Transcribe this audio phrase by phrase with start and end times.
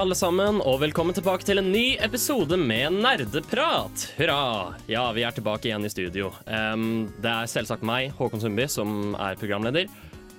[0.00, 4.04] Alle sammen, og velkommen tilbake til en ny episode med Nerdeprat.
[4.16, 4.72] Hurra!
[4.88, 6.30] Ja, vi er tilbake igjen i studio.
[6.46, 9.90] Um, det er selvsagt meg, Håkon Sundby, som er programleder.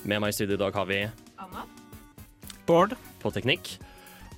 [0.01, 0.97] Med meg i studio i dag har vi
[1.37, 1.67] Anna.
[2.65, 2.95] Bård.
[3.21, 3.75] på teknikk.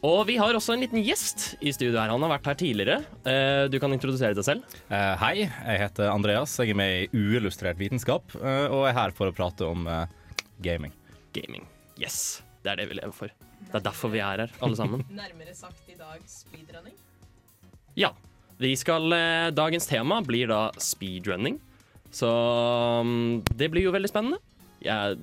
[0.04, 2.12] Og vi har også en liten gjest i studio her.
[2.12, 3.00] Han har vært her tidligere.
[3.24, 4.76] Uh, du kan introdusere deg selv.
[4.92, 6.58] Uh, hei, jeg heter Andreas.
[6.60, 9.88] Jeg er med i Uillustrert vitenskap, uh, og er her for å prate om
[10.60, 10.92] gaming.
[11.32, 11.64] Gaming.
[11.96, 13.32] Yes, det er det vi lever for.
[13.74, 15.02] Det er derfor vi er her, alle sammen.
[15.24, 16.94] Nærmere sagt i dag speedrunning.
[17.98, 18.12] Ja.
[18.62, 21.58] Vi skal, eh, dagens tema blir da speedrunning.
[22.14, 24.38] Så mm, det blir jo veldig spennende.
[24.86, 25.16] Ja,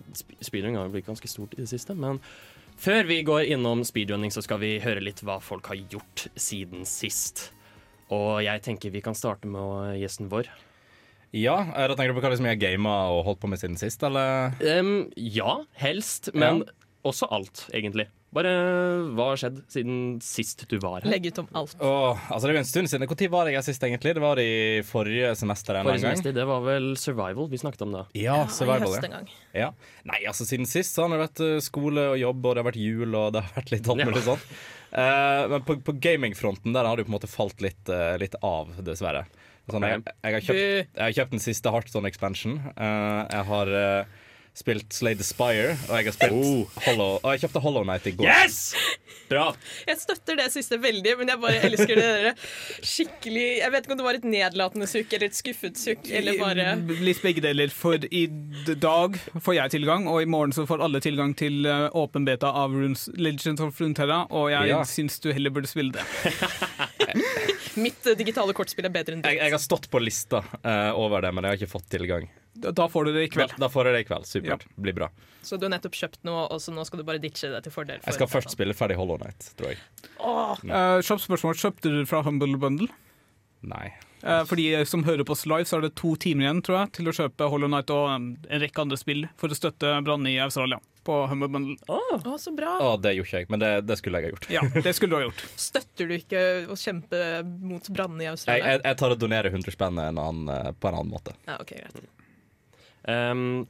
[0.42, 2.18] speedrunning har jo blitt ganske stort i det siste, men
[2.80, 6.82] før vi går innom speedrunning, så skal vi høre litt hva folk har gjort siden
[6.88, 7.52] sist.
[8.10, 10.50] Og jeg tenker vi kan starte med gjesten vår.
[11.30, 13.62] Ja, eh, da tenker du på hva liksom jeg har gama og holdt på med
[13.62, 14.56] siden sist, eller?
[14.58, 16.64] Um, ja, helst, men
[17.06, 18.10] også alt, egentlig.
[18.30, 18.50] Bare
[19.16, 21.10] hva har skjedd siden sist du var her?
[21.10, 21.72] Legg ut om alt.
[21.82, 23.02] Åh, altså det er jo en stund siden.
[23.10, 24.12] Når var jeg her sist, egentlig?
[24.14, 24.52] Det var i
[24.86, 26.14] forrige semester en Forrige gang.
[26.14, 28.04] semester, det var vel Survival vi snakket om da.
[28.14, 29.08] Ja, I survival, høst ja.
[29.08, 29.32] en gang.
[29.56, 29.70] ja.
[30.06, 32.70] Nei, altså siden sist så har det vært eh, skole og jobb, og det har
[32.70, 34.22] vært jul, og det har vært litt alt Ja.
[34.30, 34.46] sånt.
[34.90, 38.14] Uh, men på, på gamingfronten der har det jo på en måte falt litt, uh,
[38.18, 39.26] litt av, dessverre.
[39.70, 40.62] Sånn, jeg, jeg, har kjøpt,
[40.98, 42.56] jeg har kjøpt den siste Heartstone expansion.
[42.74, 43.74] Uh, jeg har
[44.60, 48.12] spilt Slay the Spire, og jeg har spilt Hollow Og jeg kjøpte Hollow Night i
[48.18, 48.28] går.
[48.28, 48.58] Yes!
[49.30, 49.48] Bra!
[49.86, 52.32] Jeg støtter det siste veldig, men jeg bare elsker det dere
[52.82, 56.38] skikkelig Jeg vet ikke om det var et nedlatende sukk eller et skuffet sukk, eller
[56.40, 56.68] bare
[57.00, 57.70] Litt begge deler.
[57.74, 58.24] For i
[58.82, 62.50] dag får jeg tilgang, og i morgen så får alle tilgang til eh, åpen beta
[62.62, 64.82] av Runes, Legends of Runeterra, og jeg Ja.
[64.86, 66.04] syns du heller burde spille det.
[67.80, 69.44] Mitt eh, digitale kortspill er bedre enn Jeg, ditt.
[69.46, 72.26] jeg har stått på lista uh, over det, men jeg har ikke fått tilgang.
[72.60, 73.56] Da da får du det i kveld.
[73.60, 74.28] da får dere det i kveld.
[74.28, 74.66] Supert.
[74.76, 75.10] Blir bra.
[75.42, 77.72] Så du har nettopp kjøpt noe, og så nå skal du bare ditche det til
[77.74, 79.80] fordel for Jeg skal først spille ferdig Hollow Night, tror jeg.
[80.20, 81.56] Uh, kjapt spørsmål.
[81.62, 82.90] Kjøpte du fra Humble Bundle?
[83.64, 83.88] Nei.
[84.20, 86.82] Uh, for de som hører på oss live, så er det to timer igjen tror
[86.82, 89.94] jeg, til å kjøpe Hollow Night og um, en rekke andre spill for å støtte
[90.04, 90.80] brannene i Australia.
[91.08, 91.78] På Humble Bundle.
[91.88, 92.74] Åh, så bra.
[92.84, 94.48] Åh, det gjorde ikke jeg, men det, det skulle jeg ha gjort.
[94.52, 95.44] Ja, det skulle du ha gjort.
[95.70, 97.22] Støtter du ikke å kjempe
[97.64, 98.74] mot brannene i Australia?
[98.74, 101.36] jeg, jeg tar og donerer 100 spenn eh, på en annen måte.
[101.48, 102.19] Ja, ok, greit.
[103.10, 103.68] Um,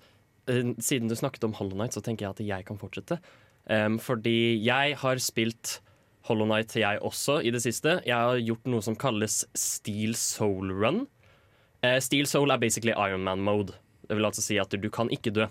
[0.82, 3.20] siden du snakket om Hollow Knight, så tenker jeg at jeg kan fortsette.
[3.70, 5.78] Um, fordi jeg har spilt
[6.28, 8.00] Hollow Knight, jeg også, i det siste.
[8.06, 11.04] Jeg har gjort noe som kalles Steel Soul Run.
[11.84, 13.78] Uh, Steel Soul er basically Iron Man mode.
[14.08, 15.46] Det vil altså si at du kan ikke dø.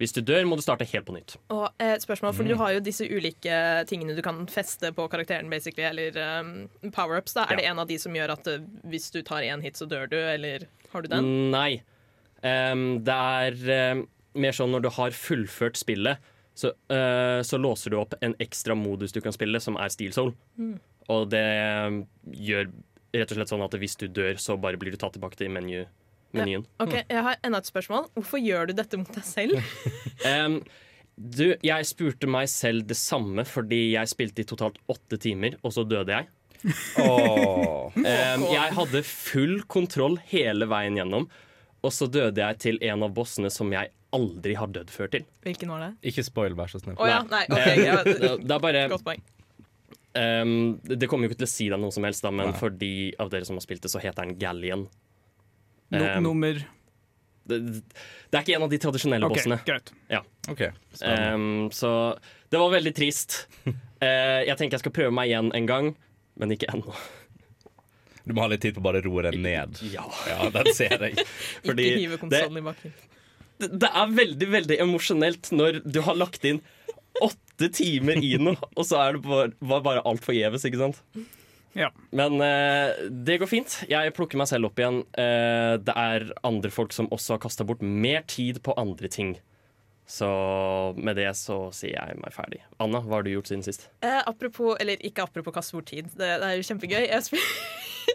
[0.00, 1.34] Hvis du dør, må du starte helt på nytt.
[1.52, 3.56] Og eh, et spørsmål, for Du har jo disse ulike
[3.90, 7.36] tingene du kan feste på karakteren, basically, eller um, power-ups.
[7.36, 9.76] Er Er det en av de som gjør at eh, hvis du tar én hit,
[9.76, 10.64] så dør du, eller
[10.94, 11.28] har du den?
[11.52, 11.82] Nei.
[12.40, 14.04] Um, det er um,
[14.40, 16.20] mer sånn når du har fullført spillet,
[16.56, 20.14] så, uh, så låser du opp en ekstra modus du kan spille, som er Steel
[20.16, 20.34] Soul.
[21.10, 21.46] Og det
[21.86, 22.68] um, gjør
[23.16, 25.50] rett og slett sånn at hvis du dør, så bare blir du tatt tilbake til
[25.52, 25.82] menu,
[26.36, 26.66] menyen.
[26.82, 28.06] Ok, Jeg har enda et spørsmål.
[28.18, 29.58] Hvorfor gjør du dette mot deg selv?
[30.20, 30.58] Um,
[31.16, 35.72] du, jeg spurte meg selv det samme fordi jeg spilte i totalt åtte timer, og
[35.72, 36.28] så døde jeg.
[37.00, 37.96] Åh.
[37.96, 41.24] Um, jeg hadde full kontroll hele veien gjennom,
[41.82, 45.24] og så døde jeg til en av bossene som jeg aldri har dødd før til.
[45.46, 45.90] Hvilken var det?
[46.10, 46.96] Ikke spoil, vær så snill.
[46.98, 47.68] Oh, ja, nei, ok.
[47.78, 49.22] Ja, det er bare godt poeng.
[50.18, 52.58] um, Det kommer jo ikke til å si deg noe som helst, da, men Nei.
[52.58, 52.90] for de
[53.22, 54.88] av dere som har spilt det, så heter den Galleon.
[55.90, 56.58] No, Um, nummer
[57.50, 57.56] Det,
[58.30, 59.56] det er ikke en av de tradisjonelle okay, bossene.
[59.66, 59.90] greit.
[60.14, 60.28] OK.
[60.52, 60.70] Okay,
[61.34, 61.90] Um, så
[62.50, 63.46] det var veldig trist.
[63.66, 63.72] uh,
[64.48, 65.88] jeg tenker jeg skal prøve meg igjen en gang,
[66.38, 66.94] men ikke ennå.
[68.26, 69.80] Du må ha litt tid på å bare roe deg ned.
[69.92, 70.04] Ja.
[70.28, 71.24] Ja, den ser jeg.
[71.66, 72.94] Fordi Ikke hive konsollen i bakken.
[73.62, 76.60] det, det er veldig, veldig emosjonelt når du har lagt inn
[77.20, 81.00] åtte timer i noe, og så er det bare, var bare alt forgjeves, ikke sant?
[81.76, 81.90] Ja.
[82.16, 83.76] Men eh, det går fint.
[83.90, 85.02] Jeg plukker meg selv opp igjen.
[85.14, 89.36] Eh, det er andre folk som også har kasta bort mer tid på andre ting.
[90.10, 90.28] Så
[90.98, 92.64] med det så sier jeg meg ferdig.
[92.82, 93.86] Anna, hva har du gjort siden sist?
[94.02, 97.04] Eh, apropos, eller ikke apropos kaste bort tid, det, det er jo kjempegøy.
[97.06, 97.46] Jeg spil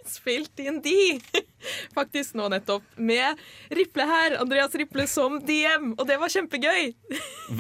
[0.06, 0.92] spilt D&D
[1.96, 3.40] faktisk nå nettopp med
[3.74, 4.36] Riple her.
[4.42, 6.92] Andreas Riple som DM, og det var kjempegøy.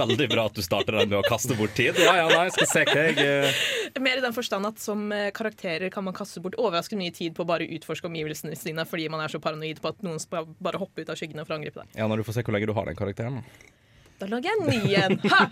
[0.01, 1.97] Veldig bra at du starter den med å kaste bort tid.
[2.01, 3.63] Ja, ja, nei, skal se hva jeg eh,
[4.03, 7.37] Mer i den forstand at som eh, karakterer kan man kaste bort overraskende mye tid
[7.37, 10.51] på å bare utforske omgivelsene sine fordi man er så paranoid på at noen skal
[10.59, 11.95] bare hoppe ut av skyggene for å angripe deg.
[11.97, 13.41] Ja, Når du får se hvor lenge du har den karakteren.
[13.41, 13.84] da.
[14.19, 15.17] Da lager jeg en ny en.
[15.33, 15.45] Ha!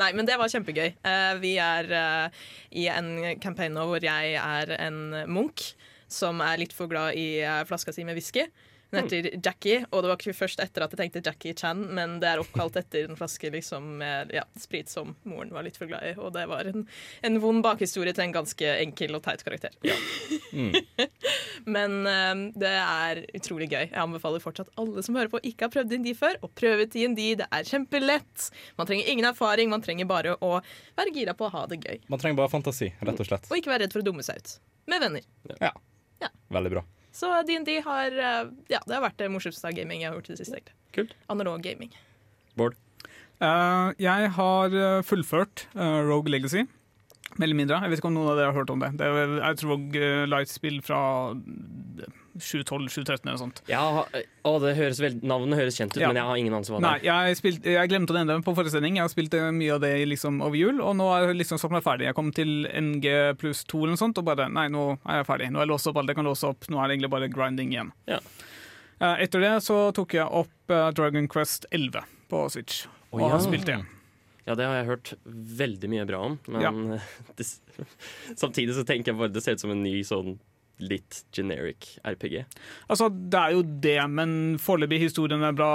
[0.00, 0.94] Nei, men det var kjempegøy.
[1.06, 2.44] Eh, vi er eh,
[2.82, 3.10] i en
[3.42, 5.00] campaign nå hvor jeg er en
[5.30, 5.62] munk
[6.10, 8.46] som er litt for glad i eh, flaska si med whisky.
[8.94, 12.18] Hun heter Jackie, og det var ikke først etter at jeg tenkte Jackie Chan, men
[12.22, 15.90] det er oppkalt etter en flaske liksom, med ja, sprit som moren var litt for
[15.90, 16.14] glad i.
[16.20, 16.86] Og det var en,
[17.26, 19.74] en vond bakhistorie til en ganske enkel og teit karakter.
[21.76, 23.88] men um, det er utrolig gøy.
[23.88, 27.30] Jeg anbefaler fortsatt alle som hører på, ikke har prøvd D&D før, å prøve D&D.
[27.42, 28.50] Det er kjempelett.
[28.78, 30.58] Man trenger ingen erfaring, man trenger bare å
[30.98, 32.04] være gira på å ha det gøy.
[32.12, 33.50] Man trenger bare fantasi, rett og slett.
[33.50, 34.56] Og ikke være redd for å dumme seg ut.
[34.90, 35.26] Med venner.
[36.54, 36.84] Veldig bra.
[37.14, 40.32] Så D&D har eh, Ja, det har vært det morsomste av gaming jeg har gjort
[40.32, 40.58] i det siste.
[40.58, 40.76] egentlig.
[40.94, 41.14] Kult.
[41.30, 41.92] Analog gaming.
[42.58, 42.78] Bård?
[43.42, 46.64] Uh, jeg har eh, fullført uh, Rogue Legacy.
[47.34, 47.80] Mer eller mindre.
[47.82, 48.92] Jeg vet ikke om noen av dere har hørt om det.
[49.00, 51.00] Det er et Rogue Light-spill fra
[52.38, 53.60] 712-713 eller noe sånt.
[53.70, 53.82] Ja,
[54.44, 56.08] å, det høres vel, Navnet høres kjent ut, Ja.
[56.10, 57.28] men jeg har ingen anelse hva det Nei, er.
[57.30, 58.98] jeg, spilte, jeg glemte å nevne det på forestilling.
[58.98, 61.60] Jeg har spilt eh, mye av det liksom over jul, og nå er jeg liksom
[61.62, 62.08] satt meg ferdig.
[62.08, 63.06] Jeg kom til NG
[63.40, 65.50] pluss 2 eller noe sånt, og bare Nei, nå er jeg ferdig.
[65.52, 66.68] Nå har jeg låst opp alt jeg kan låse opp.
[66.68, 67.94] Nå er det egentlig bare grinding igjen.
[68.10, 68.20] Ja.
[69.00, 73.34] Eh, Etter det så tok jeg opp eh, Dragon Quest 11 på Switch, og ja.
[73.34, 73.80] har spilt det.
[74.44, 76.98] Ja, det har jeg hørt veldig mye bra om, men
[77.38, 77.46] det,
[78.42, 80.34] samtidig så tenker jeg bare det ser ut som en ny sånn
[80.82, 82.40] litt generic RPG.
[82.90, 84.30] Altså, det er jo det, men
[84.62, 85.70] foreløpig historien er bra,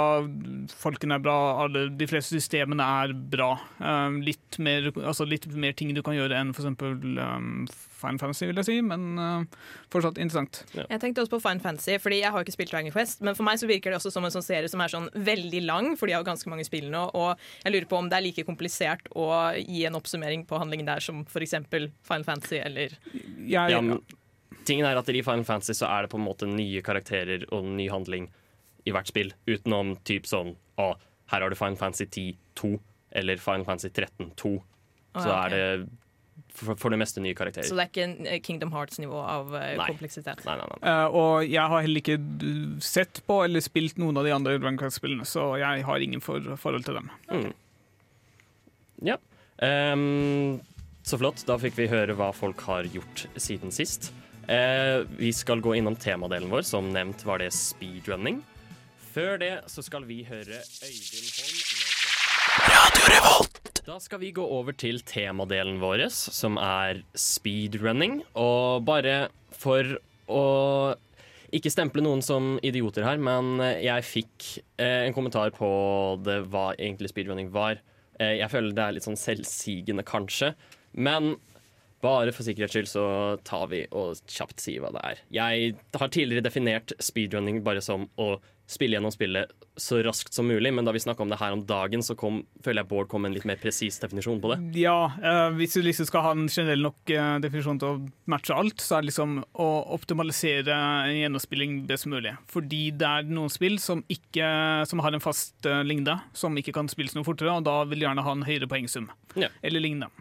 [0.76, 3.52] folkene er bra, alle, de fleste systemene er bra.
[3.78, 7.64] Um, litt, mer, altså litt mer ting du kan gjøre enn for eksempel um,
[8.00, 10.62] Fine Fantasy, vil jeg si, men uh, fortsatt interessant.
[10.76, 13.24] Jeg tenkte også på Fine Fantasy, fordi jeg har ikke spilt Dragon Quest.
[13.24, 15.64] Men for meg så virker det også som en sånn serie som er sånn veldig
[15.66, 17.06] lang, for de har ganske mange spill nå.
[17.16, 19.28] Og jeg lurer på om det er like komplisert å
[19.60, 21.56] gi en oppsummering på handlingen der som f.eks.
[21.70, 24.00] Final Fantasy eller Jeg, Ja, men
[24.68, 27.64] tingen er at I Final Fantasy så er det på en måte nye karakterer og
[27.64, 28.28] ny handling
[28.88, 30.92] i hvert spill, utenom typ sånn Å,
[31.32, 32.70] her har du Final Fantasy 10 2
[33.20, 34.52] eller Final Fantasy 13 2.
[34.56, 35.64] Å, Så ja, er det
[36.54, 37.66] for, for det meste nye karakterer.
[37.68, 39.88] Så det er ikke en eh, Kingdom Hearts-nivå av eh, Nei.
[39.92, 40.42] kompleksitet.
[40.46, 40.78] Nei, nei, nei.
[40.86, 42.18] uh, og jeg har heller ikke
[42.84, 46.44] sett på eller spilt noen av de andre Dragon Quest-spillene, så jeg har ingen for,
[46.60, 47.12] forhold til dem.
[49.06, 49.16] Ja.
[49.60, 50.60] Um,
[51.06, 51.44] så flott.
[51.48, 54.10] Da fikk vi høre hva folk har gjort siden sist.
[54.50, 56.62] Eh, vi skal gå innom temadelen vår.
[56.66, 58.40] Som nevnt var det speedrunning.
[59.12, 61.60] Før det så skal vi høre Øyvind Holm
[63.46, 68.20] med Da skal vi gå over til temadelen vår, som er speedrunning.
[68.38, 69.98] Og bare for
[70.30, 70.44] å
[71.54, 74.48] ikke stemple noen som idioter her, men jeg fikk
[74.78, 75.70] eh, en kommentar på
[76.22, 77.78] det hva egentlig speedrunning var.
[78.18, 80.54] Eh, jeg føler det er litt sånn selvsigende, kanskje.
[80.94, 81.36] Men
[82.04, 83.04] bare for sikkerhets skyld så
[83.46, 85.20] tar vi og kjapt sier hva det er.
[85.36, 88.34] Jeg har tidligere definert speedrunning bare som å
[88.70, 89.50] spille gjennom spillet
[89.80, 92.42] så raskt som mulig, men da vi snakka om det her om dagen, så kom,
[92.62, 94.58] føler jeg Bård kom med en litt mer presis definisjon på det.
[94.78, 98.54] Ja, eh, hvis du liksom skal ha en generell nok eh, definisjon til å matche
[98.54, 100.76] alt, så er det liksom å optimalisere
[101.08, 102.36] en gjennomspilling best mulig.
[102.52, 104.46] Fordi det er noen spill som, ikke,
[104.90, 108.04] som har en fast eh, lengde, som ikke kan spilles noe fortere, og da vil
[108.04, 109.10] de gjerne ha en høyere poengsum.
[109.40, 109.50] Ja.
[109.66, 110.12] Eller lignende.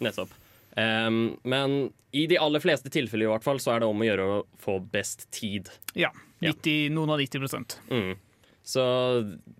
[0.00, 0.32] Nettopp.
[0.78, 4.06] Em, men i de aller fleste tilfeller i hvert fall, så er det om å
[4.06, 5.64] gjøre å få best tid.
[5.98, 6.10] Ja.
[6.38, 6.52] Ja.
[6.54, 8.14] 90, noen av 90 Mm.
[8.68, 8.84] Så,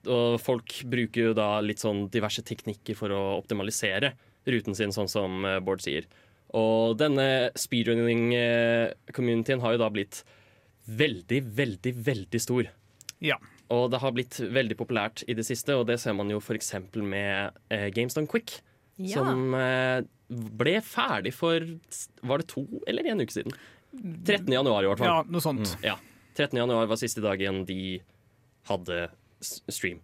[0.04, 4.12] og folk bruker jo da litt sånn diverse teknikker for å optimalisere
[4.48, 6.04] ruten sin, sånn som eh, Bård sier.
[6.56, 10.24] Og denne speedrunning-communityen har jo da blitt
[10.88, 12.68] veldig, veldig, veldig stor.
[13.24, 13.36] Ja.
[13.72, 16.72] Og det har blitt veldig populært i det siste, og det ser man jo f.eks.
[17.00, 18.60] med eh, Games Done Quick.
[18.98, 19.20] Ja.
[19.22, 21.62] Som eh, ble ferdig for
[22.26, 23.54] Var det to eller en uke siden?
[24.26, 24.50] 13.
[24.52, 25.08] januar, i hvert fall.
[25.08, 25.70] ja, noe sånt.
[25.86, 25.94] Ja.
[26.36, 26.58] 13.
[26.60, 27.98] januar var siste dagen de
[28.68, 29.08] hadde
[29.40, 30.02] stream.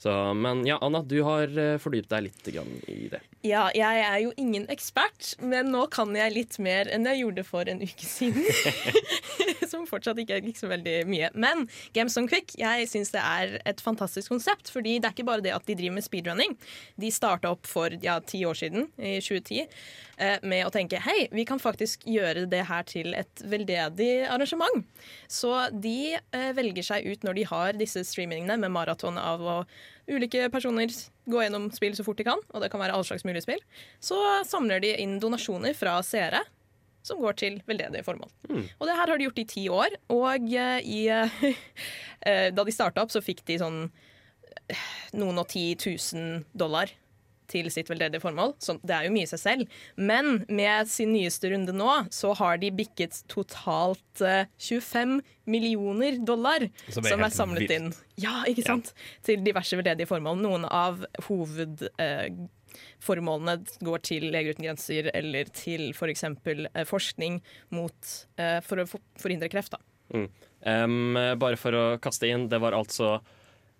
[0.00, 2.46] Så, men ja, Anna, du har eh, fordypet deg litt
[2.88, 3.18] i det.
[3.44, 7.44] Ja, jeg er jo ingen ekspert, men nå kan jeg litt mer enn jeg gjorde
[7.44, 8.46] for en uke siden.
[9.70, 11.28] Som fortsatt ikke er så veldig mye.
[11.36, 14.72] Men Games on Quick jeg synes det er et fantastisk konsept.
[14.72, 16.56] fordi det er ikke bare det at de driver med speedrunning.
[16.96, 19.84] De starta opp for ja, ti år siden, i 2010, eh,
[20.42, 24.84] med å tenke hei, vi kan faktisk gjøre det her til et veldedig arrangement.
[25.30, 29.56] Så de eh, velger seg ut når de har disse streamingene med maraton av å
[30.10, 30.92] ulike personer
[31.30, 33.60] gå gjennom spill så fort de kan, og det kan være all slags mulige spill,
[34.02, 36.42] så samler de inn donasjoner fra seere
[37.06, 38.30] som går til veldedige formål.
[38.78, 42.74] Og det her har de gjort i ti år, og eh, i, eh, da de
[42.74, 43.80] starta opp, så fikk de sånn
[44.68, 46.92] eh, noen og ti tusen dollar
[47.50, 48.52] til sitt veldedige formål.
[48.62, 49.62] Så det er jo mye i seg selv.
[49.98, 55.18] Men med sin nyeste runde nå, så har de bikket totalt eh, 25
[55.50, 57.72] millioner dollar Som som er er, samlet vilt.
[57.74, 57.92] inn
[58.22, 58.92] Ja, ikke sant?
[59.26, 60.36] Til diverse veldedige formål.
[60.44, 60.94] Noen av
[61.26, 63.54] hovedformålene
[63.86, 66.24] går til Leger uten grenser eller til f.eks.
[66.24, 67.34] Eh, forskning
[67.74, 67.98] mot,
[68.38, 68.84] eh, for å
[69.20, 69.72] forhindre kreft.
[69.74, 69.78] Da.
[70.66, 73.20] Um, bare for å kaste inn, det var altså eh,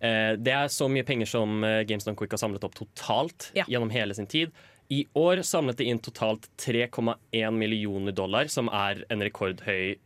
[0.00, 3.64] Det er så mye penger som eh, GameStone Quick har samlet opp totalt Ja.
[3.69, 4.50] gjennom hele sin tid.
[4.90, 9.97] I år samlet de inn totalt 3,1 millioner dollar, som er en rekordhøy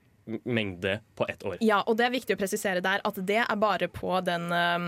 [0.44, 1.56] mengde på ett år.
[1.60, 4.86] Ja, og det er viktig å presisere der at det er bare på den um,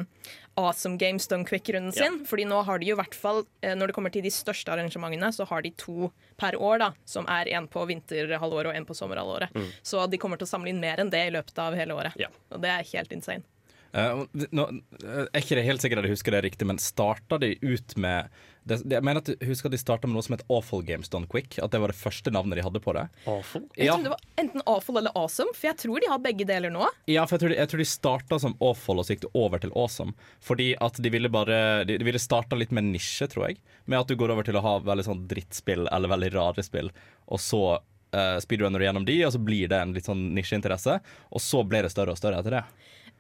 [0.57, 2.07] Awesome Games Done Quick-runden Ja.
[2.07, 2.23] sin.
[2.25, 4.73] Fordi nå har de jo i hvert fall, eh, når det kommer til de største
[4.73, 6.11] arrangementene, så har de to
[6.41, 6.91] per år, da.
[7.05, 9.53] Som er en på vinterhalvåret og en på sommerhalvåret.
[9.85, 12.17] Så de kommer til å samle inn mer enn det i løpet av hele året.
[12.17, 12.29] Ja.
[12.53, 13.45] Og det er helt insane.
[13.93, 14.65] Eh, nå,
[15.03, 17.97] jeg er ikke det helt sikkert at jeg husker det riktig, men starta de ut
[17.97, 18.29] med
[18.67, 21.07] det, Jeg mener at jeg husker at de starta med noe som het Awful Games
[21.09, 21.55] Done Quick.
[21.63, 23.05] At det var det første navnet de hadde på det.
[23.31, 23.63] Awful.
[23.79, 26.45] Jeg Ja, trodde det var enten awful eller awesome, for jeg tror de har begge
[26.49, 26.89] deler nå.
[27.07, 29.33] ja for jeg tror, de, jeg tror de starta som Awful, og så gikk det
[29.39, 30.17] over til Awesome.
[30.43, 33.61] Fordi at de ville bare De, de ville starta litt med nisje, tror jeg.
[33.87, 36.91] Med at du går over til å ha veldig sånn drittspill eller veldig rare spill,
[37.31, 40.99] og så uh, speedrunner du gjennom de, og så blir det en litt sånn nisjeinteresse.
[41.31, 42.65] Og så ble det større og større etter det.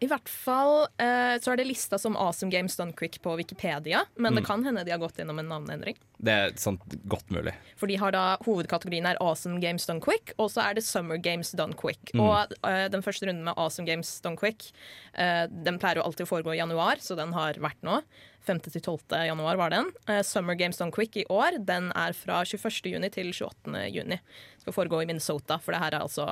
[0.05, 4.03] I hvert fall eh, så er det lista som Awesome Games Done Quick på Wikipedia,
[4.21, 5.97] men det kan hende de har gått gjennom en navneendring.
[6.21, 6.77] Det er sånn
[7.09, 7.55] godt mulig.
[7.81, 11.17] For de har da Hovedkategorien er Awesome Games Done Quick, og så er det Summer
[11.17, 12.13] Games Done Quick.
[12.13, 14.69] Og eh, den første runden med Awesome Games Done Quick
[15.15, 18.03] eh, Den pleier jo alltid å foregå i januar, så den har vært nå.
[18.47, 18.61] 5.
[18.67, 19.17] til 12.
[19.27, 19.89] januar var den.
[20.09, 22.93] Eh, Summer Games Done Quick i år den er fra 21.
[22.93, 23.83] juni til 28.
[23.93, 24.19] juni.
[24.63, 26.27] Skal foregå i Minnesota, for det her er altså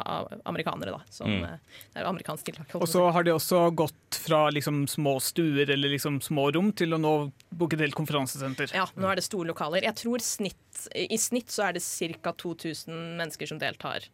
[0.47, 1.14] amerikanere, da.
[1.14, 1.47] Som, mm.
[1.94, 2.75] det er amerikansk tiltak.
[2.78, 6.97] Og så har de også gått fra liksom små stuer eller liksom små rom til
[6.97, 7.14] å nå
[7.54, 8.75] booke til konferansesenter.
[8.75, 9.87] Ja, nå er det store lokaler.
[9.87, 12.35] Jeg tror snitt, I snitt så er det ca.
[12.44, 14.06] 2000 mennesker som deltar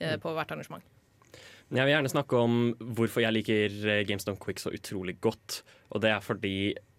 [0.00, 0.84] eh, på hvert arrangement.
[1.66, 2.58] Jeg vil gjerne snakke om
[2.94, 5.64] hvorfor jeg liker Games GameStone Quick så utrolig godt.
[5.90, 6.54] Og det er fordi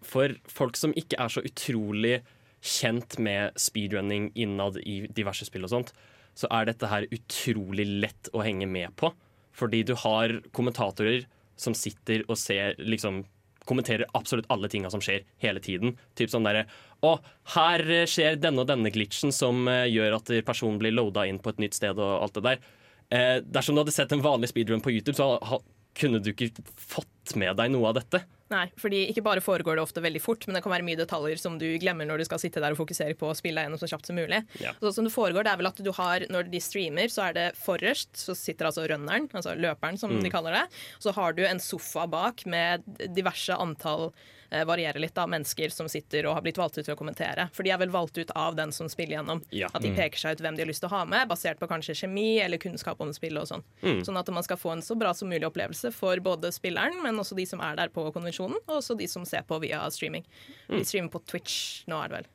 [0.05, 2.19] for folk som ikke er så utrolig
[2.63, 5.93] kjent med speedrunning innad i diverse spill og sånt,
[6.37, 9.11] så er dette her utrolig lett å henge med på.
[9.57, 11.25] Fordi du har kommentatorer
[11.57, 13.23] som sitter og ser liksom
[13.67, 15.97] kommenterer absolutt alle tinga som skjer hele tiden.
[16.15, 16.67] Typ sånn derre
[17.05, 17.17] Å,
[17.53, 21.51] her skjer denne og denne glitchen som uh, gjør at personen blir loada inn på
[21.51, 22.63] et nytt sted og alt det der.
[23.11, 25.59] Uh, dersom du hadde sett en vanlig speedrun på YouTube, så ha,
[25.99, 28.23] kunne du ikke fått med deg noe av dette.
[28.53, 31.41] Nei, fordi ikke bare foregår det ofte veldig fort, men det kan være mye detaljer
[31.41, 33.81] som du glemmer når du skal sitte der og fokusere på å spille deg gjennom
[33.81, 34.39] så kjapt som mulig.
[34.63, 34.71] Ja.
[34.79, 37.35] Så som det foregår, det er vel at du har, Når de streamer, så er
[37.37, 40.65] det forrest så sitter altså runneren, altså løperen som de kaller det.
[41.03, 42.83] Så har du en sofa bak med
[43.15, 44.11] diverse antall
[44.49, 47.49] eh, varierer litt da, mennesker som sitter og har blitt valgt ut til å kommentere.
[47.55, 49.43] For de er vel valgt ut av den som spiller gjennom.
[49.55, 49.69] Ja.
[49.73, 51.69] At de peker seg ut hvem de har lyst til å ha med, basert på
[51.69, 53.65] kanskje kjemi eller kunnskap om spillet og sånn.
[54.07, 57.19] Sånn at man skal få en så bra som mulig opplevelse for både spilleren, men
[57.19, 60.23] også de som er der på konvensjonen, og også de som ser på via streaming.
[60.69, 62.25] Vi streamer på Twitch nå, er det vel.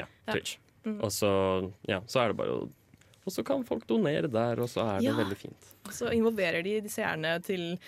[0.00, 0.32] Ja, Ja.
[0.32, 0.56] Twitch.
[0.86, 2.70] Og så, ja, så er det bare å
[3.26, 5.12] Og så kan folk donere der, og så er det Ja.
[5.12, 5.66] veldig fint.
[5.84, 7.78] Og Så involverer de seerne til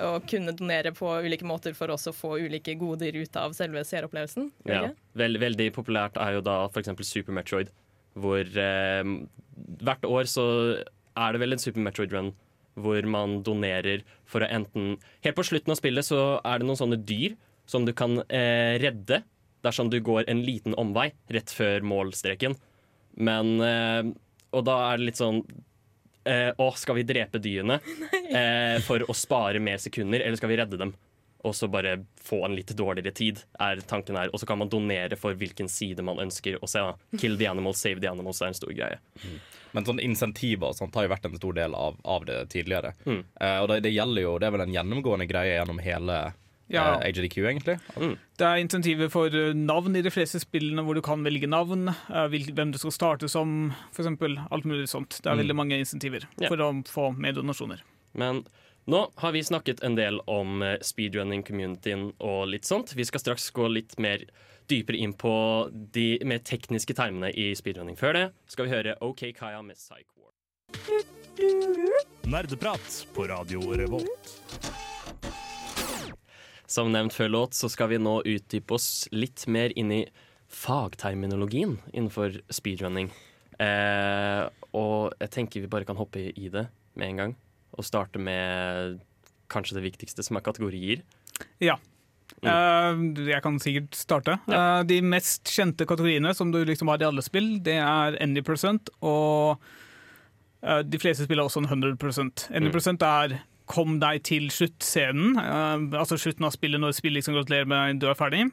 [0.00, 3.84] å kunne donere på ulike måter for også å få ulike goder ut av selve
[3.84, 4.50] seeropplevelsen.
[4.66, 4.82] er Ja.
[4.88, 4.96] ikke?
[5.14, 6.88] Vel, veldig populært er jo da f.eks.
[7.06, 7.68] Super Metroid,
[8.16, 9.02] hvor eh,
[9.84, 10.82] hvert år så
[11.16, 12.32] er det vel en Super Metroid-run
[12.82, 16.80] hvor man donerer for å enten Helt på slutten av spillet så er det noen
[16.80, 17.36] sånne dyr
[17.68, 19.22] som du kan eh, redde
[19.66, 22.54] dersom du går en liten omvei rett før målstreken.
[23.18, 24.12] Men eh,
[24.54, 25.42] Og da er det litt sånn
[26.28, 27.80] eh, Å, skal vi drepe dyrene
[28.40, 30.94] eh, for å spare mer sekunder, eller skal vi redde dem?
[31.46, 34.28] Og så bare få en litt dårligere tid, er tanken her.
[34.34, 36.80] Og så kan man donere for hvilken side man ønsker å se.
[36.82, 36.96] da.
[37.18, 38.98] Kill the animals, save the animals er en stor greie.
[39.72, 42.90] Men sånne insentiver sånt har jo vært en stor del av, av det tidligere.
[43.06, 43.22] Mm.
[43.40, 46.18] Eh, og det, det gjelder jo, det er vel en gjennomgående greie gjennom hele
[46.68, 46.98] Ja.
[46.98, 47.78] eh, AJDQ, egentlig.
[48.36, 51.88] Det er insentiver for eh, navn i de fleste spillene hvor du kan velge navn,
[51.88, 54.08] eh, hvem du skal starte som, f.eks.
[54.50, 55.20] Alt mulig sånt.
[55.22, 55.44] Det er Mm.
[55.46, 56.48] veldig mange insentiver yeah.
[56.50, 57.80] for å få mer donasjoner.
[58.18, 58.42] Men
[58.88, 62.94] nå har vi snakket en del om eh, speedrunning-communityen og litt sånt.
[62.96, 64.22] Vi skal straks gå litt mer
[64.68, 65.32] dypere inn på
[65.72, 67.98] de mer tekniske termene i speedrunning.
[68.00, 70.32] Før det skal vi høre OK Kaya med Psych War.
[72.32, 74.32] Nerdeprat på Radio Revolt.
[76.64, 80.06] Som nevnt før låt, så skal vi nå utdype oss litt mer inn i
[80.48, 83.12] fagterminologien innenfor speedrunning.
[83.60, 86.64] Eh, og jeg tenker vi bare kan hoppe i det
[86.96, 87.36] med en gang.
[87.76, 88.98] Og starte med
[89.52, 91.04] kanskje det viktigste, som er kategorier.
[91.62, 91.78] Ja.
[92.38, 94.36] Uh, jeg kan sikkert starte.
[94.46, 98.44] Uh, de mest kjente kategoriene som du liksom har i alle spill, det er any
[98.46, 99.58] percent, og
[100.62, 105.36] uh, de fleste spiller også en 100% Any percent er kom deg til sluttscenen,
[105.92, 108.46] altså slutten av spillet når spillet liksom gratulerer med du er ferdig.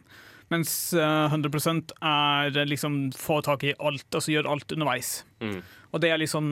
[0.54, 5.24] Mens 100 er liksom få tak i alt, altså gjør alt underveis.
[5.42, 5.58] Mm.
[5.90, 6.52] Og det er liksom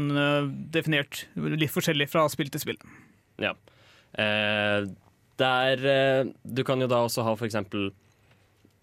[0.74, 2.80] definert litt forskjellig fra spill til spill.
[3.42, 3.54] Ja.
[4.14, 4.90] Eh,
[5.42, 7.88] der eh, Du kan jo da også ha for eksempel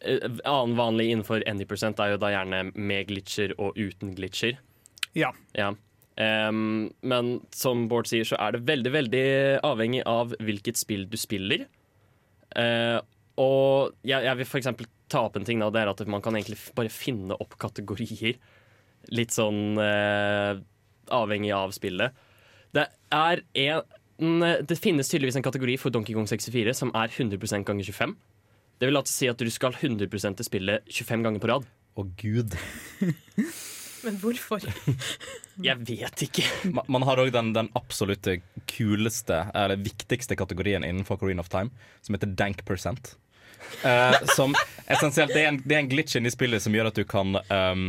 [0.03, 4.59] eh, Annen vanlig innenfor any percent er jo da gjerne med glitcher og uten glitcher.
[5.15, 5.33] Ja.
[5.55, 5.73] ja.
[6.21, 9.27] Um, men som Bård sier, så er det veldig veldig
[9.67, 11.65] avhengig av hvilket spill du spiller.
[12.53, 12.99] Uh,
[13.41, 16.37] og jeg, jeg vil eksempel ta opp en ting, da, det er at man kan
[16.39, 18.39] egentlig bare finne opp kategorier.
[19.17, 20.61] Litt sånn eh,
[21.11, 22.15] avhengig av spillet.
[22.77, 23.83] Det er en
[24.21, 28.13] det finnes tydeligvis en kategori for Donkey Kong 64 som er 100% ganger 25.
[28.81, 31.69] Det vil altså si at du skal 100 til spillet 25 ganger på rad.
[31.97, 32.57] Å gud.
[34.05, 34.65] Men hvorfor?
[35.69, 36.45] Jeg vet ikke.
[36.73, 38.29] Man, man har òg den, den absolutt
[38.71, 43.15] kuleste, eller viktigste kategorien innenfor Coreen of Time, som heter dank percent.
[43.85, 44.55] Uh, som
[44.87, 47.39] essensielt det er, en, det er en glitch inni spillet som gjør at du kan
[47.51, 47.85] um,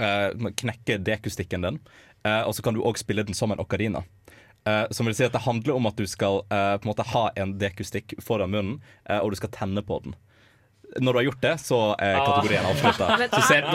[0.00, 1.82] uh, knekke dekustikken din.
[2.26, 4.04] Uh, og så kan du òg spille den som en okarina.
[4.68, 7.06] Uh, som vil si at Det handler om at du skal uh, på en måte
[7.14, 10.16] ha en dekustikk foran munnen, uh, og du skal tenne på den.
[10.98, 12.24] Når du har gjort det, så er ah.
[12.26, 13.06] kategorien avslutta.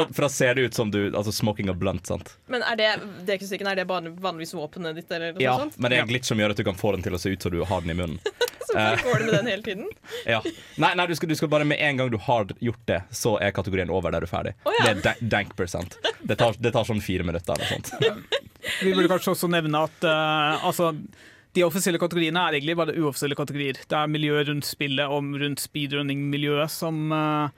[0.14, 2.06] For da ser det ut som du altså smoking a blunt.
[2.08, 2.34] sant?
[2.52, 2.90] Men er det
[3.30, 5.12] dekustikken er det vanligvis våpenet ditt?
[5.16, 5.78] Eller ja, sånt?
[5.80, 7.32] men det er en glitch som gjør at du kan få den til å se
[7.32, 8.20] ut som du har den i munnen.
[8.72, 9.86] så går du med den hele tiden?
[10.34, 10.42] ja.
[10.82, 13.36] Nei, nei du, skal, du, skal, bare med en gang du har gjort det, så
[13.44, 14.56] er kategorien over der du er ferdig.
[14.66, 14.94] Oh, ja.
[14.94, 16.00] Det er dank percent.
[16.22, 17.94] Det tar, det tar sånn fire minutter eller sånt.
[18.82, 20.92] Vi burde kanskje også nevne at uh, altså,
[21.56, 23.80] de offisielle kategoriene er egentlig bare uoffisielle kategorier.
[23.86, 27.54] Det er miljøet rundt spillet og rundt speedrunning-miljøet som uh,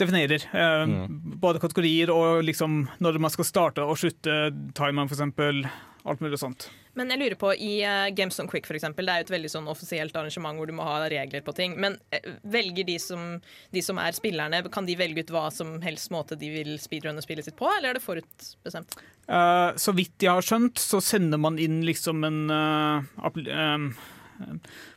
[0.00, 1.38] definerer uh, mm.
[1.42, 5.70] både kategorier og liksom når man skal starte og slutte timeren, f.eks.
[6.04, 6.66] Alt mulig sånt.
[6.98, 9.32] Men jeg lurer på, i uh, Games on Quick for eksempel, det er jo et
[9.32, 11.78] veldig sånn offisielt arrangement hvor du må ha regler på ting.
[11.80, 13.38] Men uh, velger de som,
[13.72, 17.24] de som, er spillerne, kan de velge ut hva som helst måte de vil speedrunne
[17.24, 18.98] spillet sitt på, eller er det forutbestemt?
[19.24, 23.00] Uh, så vidt jeg har skjønt, så sender man inn liksom en uh,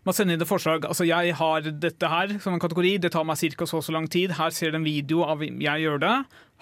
[0.04, 0.86] man sender inn et forslag.
[0.90, 3.68] Altså, jeg har dette her som en kategori, det tar meg ca.
[3.70, 4.36] så og så lang tid.
[4.36, 6.16] Her ser du en video av jeg gjør det.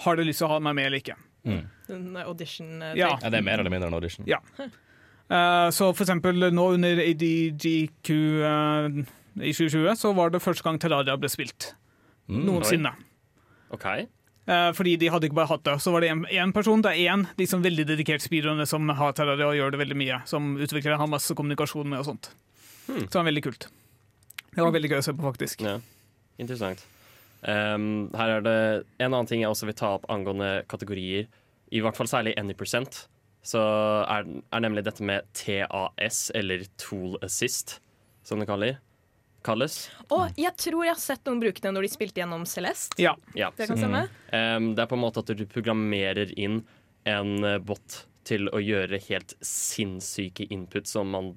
[0.06, 1.18] Har du lyst til å ha meg med eller ikke?
[1.46, 1.62] Mm.
[1.96, 2.96] En audition ja.
[2.98, 3.10] ja.
[3.22, 4.26] Det er mer eller mindre en audition.
[4.30, 4.42] Ja.
[5.26, 8.10] Uh, så for eksempel nå under ADGQ
[8.46, 9.00] uh,
[9.42, 11.74] i 2020 så var det første gang Terraria ble spilt.
[12.30, 12.92] Mm, Noensinne.
[13.74, 14.06] Okay.
[14.50, 15.78] uh, Fordi de hadde ikke bare hatt det.
[15.82, 19.50] Så var det én person, det er én liksom veldig dedikert speedrunner som har Terraria
[19.50, 20.22] og gjør det veldig mye.
[20.30, 22.32] Som utvikler har masse kommunikasjon med og sånt.
[22.86, 23.06] Hmm.
[23.06, 23.70] Så det var veldig kult.
[24.56, 25.66] Det var veldig gøy å se på, faktisk.
[25.66, 25.80] Ja.
[26.40, 26.86] Interessant.
[27.46, 28.60] Um, her er det
[28.98, 31.28] en annen ting jeg også vil ta opp angående kategorier,
[31.74, 33.06] i hvert fall særlig any percent
[33.46, 33.62] så
[34.10, 37.80] er, er, nemlig dette med TAS, eller Tool Assist,
[38.26, 38.80] som det kaller.
[39.46, 39.92] kalles.
[40.10, 42.98] Og jeg tror jeg har sett noen bruke det når de spilte gjennom Celeste.
[43.02, 43.14] Ja.
[43.38, 43.52] ja.
[43.54, 44.08] Det kan stemme.
[44.32, 44.34] Mm.
[44.34, 46.64] Um, det er på en måte at du programmerer inn
[47.06, 51.36] en eh, bot til å gjøre helt sinnssyke input som man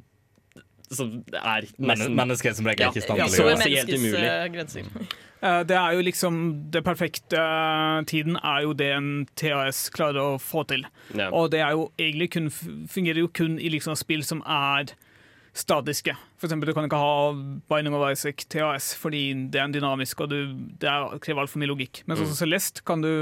[0.89, 3.67] som er nesten Mennesker som regel ja, ikke i stand til å gjøre.
[3.69, 5.19] Helt umulig.
[5.41, 6.39] Eh, det er jo liksom
[6.75, 10.87] Det perfekte eh, tiden er jo det en TAS klarer å få til.
[11.15, 11.31] Ja.
[11.31, 14.95] Og det er jo egentlig kun, fungerer jo kun i liksom spill som er
[15.59, 16.15] statiske.
[16.39, 17.33] For eksempel, du kan ikke ha
[17.71, 20.41] Binding of Isaac TAS fordi det er en dynamisk og du,
[20.79, 22.03] det krever altfor mye logikk.
[22.07, 22.43] Men sånn som mm.
[22.45, 23.13] Celeste kan du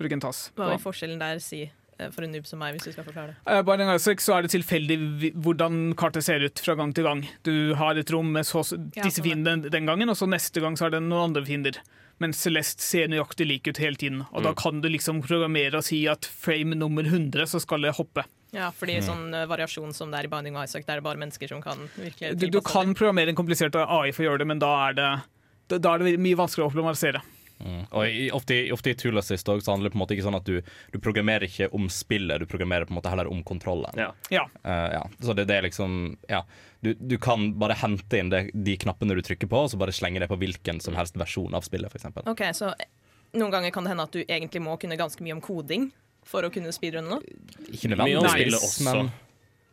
[0.00, 0.48] bruke en TAS.
[0.58, 1.66] Hva vil forskjellen der si?
[2.00, 3.38] Eh, for en noob som meg, hvis du skal forklare det?
[3.44, 4.98] Uh, Binding Isaac så er det tilfeldig
[5.44, 7.24] hvordan kartet ser ut fra gang til gang.
[7.46, 8.64] Du har et rom med så,
[8.96, 11.80] disse fiendene den, gangen, og så neste gang så er det noen andre fiender.
[12.20, 14.22] Men Celeste ser nøyaktig lik ut hele tiden.
[14.30, 14.46] Og mm.
[14.48, 18.26] da kan du liksom programmere og si at frame nummer 100 så skal det hoppe.
[18.52, 19.06] Ja, fordi mm.
[19.06, 21.52] sånn uh, variasjon som det er i Binding of Isaac, det er det bare mennesker
[21.52, 24.62] som kan virkelig Du, du kan programmere en komplisert AI for å gjøre det, men
[24.62, 25.10] da er det,
[25.76, 27.22] da er det mye vanskeligere å optimalisere.
[27.60, 27.82] Mm.
[27.90, 30.48] Og ofte, ofte, i Tool Assist så handler det på en måte ikke sånn at
[30.48, 30.60] du,
[30.92, 34.00] du, programmerer ikke om spillet, du programmerer på en måte heller om kontrollen.
[34.00, 34.10] Ja.
[34.32, 34.46] Ja.
[34.64, 35.04] Uh, ja.
[35.20, 36.44] Så det, det, er liksom ja.
[36.80, 39.94] du, du, kan bare hente inn det, de knappene du trykker på, og så bare
[39.96, 41.94] slenge det på hvilken som helst versjon av spillet.
[42.00, 42.26] Eksempel.
[42.30, 42.74] ok, så
[43.36, 45.90] noen ganger kan det hende at du egentlig må kunne ganske mye om koding
[46.26, 47.40] for å kunne speedrunne noe?
[47.70, 48.86] Ikke nødvendigvis, mye om spillet også.
[48.90, 49.12] Men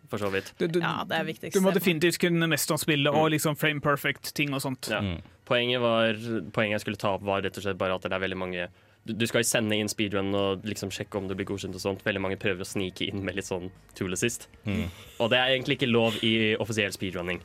[0.08, 0.54] for så vidt.
[0.58, 1.58] Du, du, ja, det er viktigst.
[1.58, 3.20] Du må definitivt kunne mest om spillet mm.
[3.20, 4.88] og liksom frame perfect ting og sånt.
[4.92, 5.02] Ja.
[5.04, 5.20] Mm.
[5.48, 6.20] Poenget, var,
[6.52, 8.68] poenget jeg skulle ta opp, var rett og slett bare at det er veldig mange
[9.08, 11.78] du, du skal sende inn speedrun og liksom sjekke om du blir godkjent.
[11.78, 14.50] og sånt Veldig mange prøver å snike inn med litt sånn tool assist.
[14.68, 14.90] Mm.
[15.24, 17.40] Og det er egentlig ikke lov i offisiell speedrunning.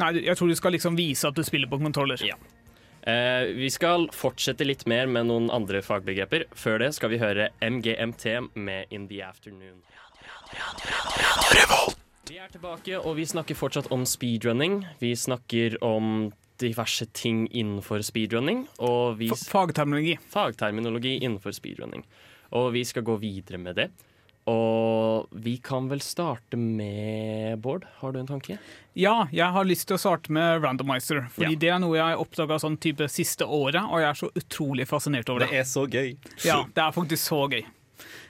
[0.00, 2.22] Nei, jeg tror du skal liksom vise at du spiller på kontroller.
[2.26, 2.38] Ja.
[3.06, 6.48] Eh, vi skal fortsette litt mer med noen andre fagbegreper.
[6.56, 9.82] Før det skal vi høre MGMT med In The Afternoon.
[12.24, 14.82] Vi er tilbake, og vi snakker fortsatt om speedrunning.
[15.02, 18.66] Vi snakker om diverse ting innenfor speedrunning.
[18.78, 20.18] Og vi fagterminologi.
[20.30, 22.04] fagterminologi innenfor speedrunning.
[22.54, 23.88] Og vi skal gå videre med det.
[24.50, 27.86] Og vi kan vel starte med Bård.
[28.02, 28.58] Har du en tanke?
[28.92, 31.30] Ja, jeg har lyst til å starte med randomizer.
[31.32, 31.58] Fordi Ja.
[31.58, 34.86] det er noe jeg har oppdaga sånn type siste året, og jeg er så utrolig
[34.86, 35.50] fascinert over det.
[35.50, 36.16] Det er så gøy.
[36.44, 37.64] Ja, det er faktisk så gøy.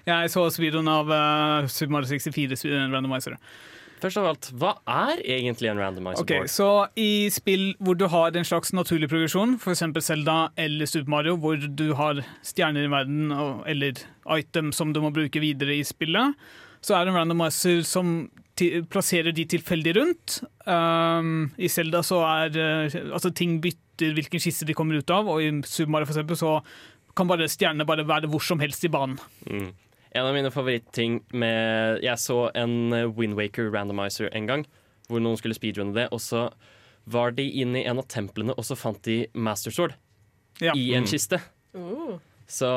[0.07, 3.37] Jeg så videoen av uh, Super Mario 64 randomizer.
[4.03, 6.51] Først av alt, hva er egentlig en randomizer Ok, board?
[6.53, 6.69] Så
[7.01, 9.85] i spill hvor du har en slags naturlig progresjon, f.eks.
[10.05, 14.03] Zelda eller Super Mario, hvor du har stjerner i verden og, eller
[14.37, 16.35] item som du må bruke videre i spillet,
[16.85, 18.17] så er det en randomizer som
[18.93, 20.41] plasserer de tilfeldig rundt.
[20.69, 25.29] Um, I Zelda så er eh, altså ting bytter hvilken skisse de kommer ut av,
[25.31, 26.59] og i Super Mario for eksempel, så
[27.15, 29.19] kan bare stjernene bare være hvor som helst i banen.
[29.47, 29.71] Mm.
[30.15, 34.63] En av mine favorittting med Jeg så en eh, Windwaker randomizer en gang,
[35.09, 36.49] hvor noen skulle speedrunne det, og så
[37.11, 39.97] var de inne i en av templene, og så fant de Master Sword
[40.63, 40.73] Ja.
[40.79, 41.41] i en kiste.
[41.75, 42.21] Uh.
[42.47, 42.69] Så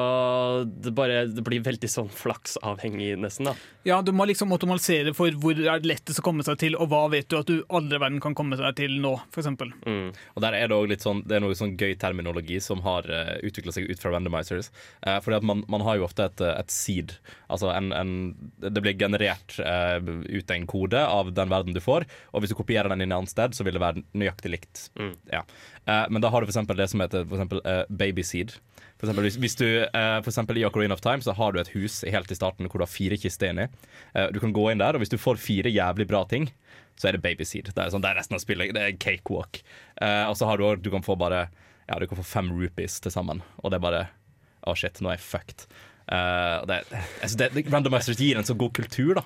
[0.67, 3.49] det, bare, det blir veldig sånn flaksavhengig, nesten.
[3.49, 3.55] da
[3.87, 6.89] Ja, du må liksom automatisere for hvor er det lettest å komme seg til, og
[6.91, 9.51] hva vet du at du aldri i verden kan komme seg til nå, f.eks.
[9.51, 10.07] mm.
[10.35, 13.07] Og der er Det også litt sånn Det er noe sånn gøy terminologi som har
[13.11, 14.71] uh, utvikla seg ut fra randomizers.
[15.05, 17.15] Uh, fordi at man, man har jo ofte et, eh, et seed.
[17.51, 18.13] Altså en, en
[18.59, 22.57] Det blir generert uh, ut en kode av den verden du får, og hvis du
[22.59, 24.87] kopierer den inn et annet sted, så vil det være nøyaktig likt.
[24.99, 25.13] Mm.
[25.31, 25.43] Ja.
[25.87, 28.55] Uh, men da har du eksempel det som heter for eksempel, eh, baby seed.
[28.97, 31.59] For eksempel, hvis, hvis du, uh, for eksempel I Ocarina of Time så har du
[31.61, 33.67] et hus helt i starten hvor du har fire kister inni.
[34.15, 36.49] Uh, du kan gå inn der, og hvis du får fire jævlig bra ting,
[36.97, 37.69] så er det babyseed.
[37.69, 38.73] Det er, sånn, det er resten av spillet.
[38.73, 39.61] Det er cakewalk.
[40.01, 41.47] Uh, og så har du òg du kan få bare
[41.87, 44.01] Ja, du kan få fem rupees til sammen, og det er bare
[44.67, 45.67] Å, shit, nå er jeg fucked.
[46.07, 46.81] Uh, det,
[47.21, 49.23] altså det, det, randomizers gir en så god kultur, da.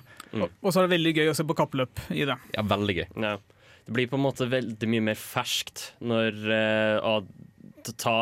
[0.60, 2.36] Og så er det veldig gøy å se på kappløp i det.
[2.54, 3.06] Ja, veldig gøy.
[3.24, 3.36] Ja.
[3.82, 8.16] Det blir på en måte veldig mye mer ferskt når uh, å ta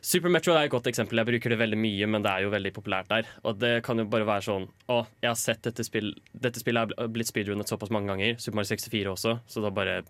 [0.00, 1.18] Super Metro er et godt eksempel.
[1.20, 3.26] Jeg bruker det veldig mye, men det er jo veldig populært der.
[3.44, 6.94] Og det kan jo bare være sånn Å, jeg har sett dette spill Dette spillet
[6.96, 8.38] er blitt speedrunnet såpass mange ganger.
[8.40, 10.00] Super Mario 64 også, så da bare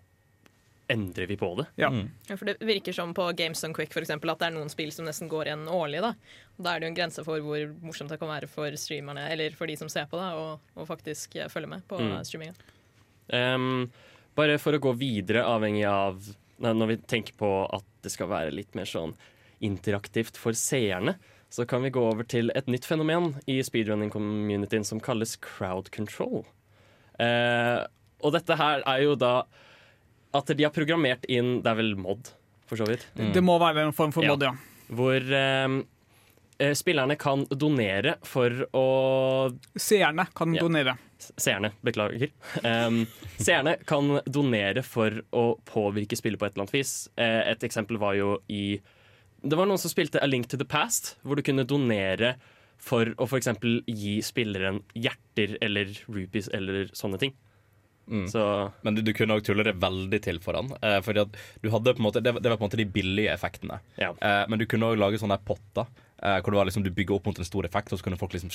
[0.91, 1.65] endrer vi på det.
[1.79, 1.87] Ja.
[2.27, 4.71] Ja, for Det virker som på Games on Quick for eksempel, at det er noen
[4.71, 6.01] spill som nesten går igjen årlig.
[6.03, 6.13] Da
[6.57, 9.27] Og Da er det jo en grense for hvor morsomt det kan være for streamerne,
[9.31, 12.11] eller for de som ser på, da, og, og faktisk følger følge med på Mm.
[12.11, 12.23] mm.
[12.27, 12.53] streaminga.
[13.31, 13.91] Um,
[14.35, 16.19] bare for å gå videre, avhengig av
[16.61, 19.15] Når vi tenker på at det skal være litt mer sånn
[19.61, 21.15] interaktivt for seerne,
[21.51, 26.45] så kan vi gå over til et nytt fenomen i speedrunning-communityen som kalles crowd control.
[27.19, 27.81] Eh,
[28.23, 29.41] og dette her er jo da
[30.33, 32.29] at de har programmert inn Det er vel mod,
[32.69, 33.03] for så vidt.
[33.35, 34.53] Det må være en form for mod, ja.
[34.91, 35.75] Hvor eh,
[36.61, 38.85] eh, spillerne kan donere for å
[39.75, 40.63] Seerne kan Ja.
[40.63, 40.95] donere.
[41.21, 42.31] Seerne, beklager.
[42.63, 43.03] Um,
[43.37, 46.95] seerne kan donere for å påvirke spillet på et eller annet vis.
[47.15, 48.79] Eh, et eksempel var jo i
[49.41, 52.35] Det var noen som spilte A Link to the Past, hvor du kunne donere
[52.81, 53.47] for å f.eks.
[53.87, 57.33] gi spilleren hjerter eller rupees eller sånne ting.
[58.11, 58.25] Mm.
[58.27, 58.41] Så
[58.83, 60.71] Men du, du kunne òg tulle det veldig til for han.
[60.81, 62.79] Eh, fordi at du hadde på en måte, det, var- det var på en måte
[62.81, 63.79] de billige effektene.
[64.01, 64.09] ja.
[64.21, 65.85] Eh, men du kunne òg lage sånne potter.
[66.21, 68.51] Eh, hvor liksom, Du bygger opp mot en stor effekt, og så kunne folk liksom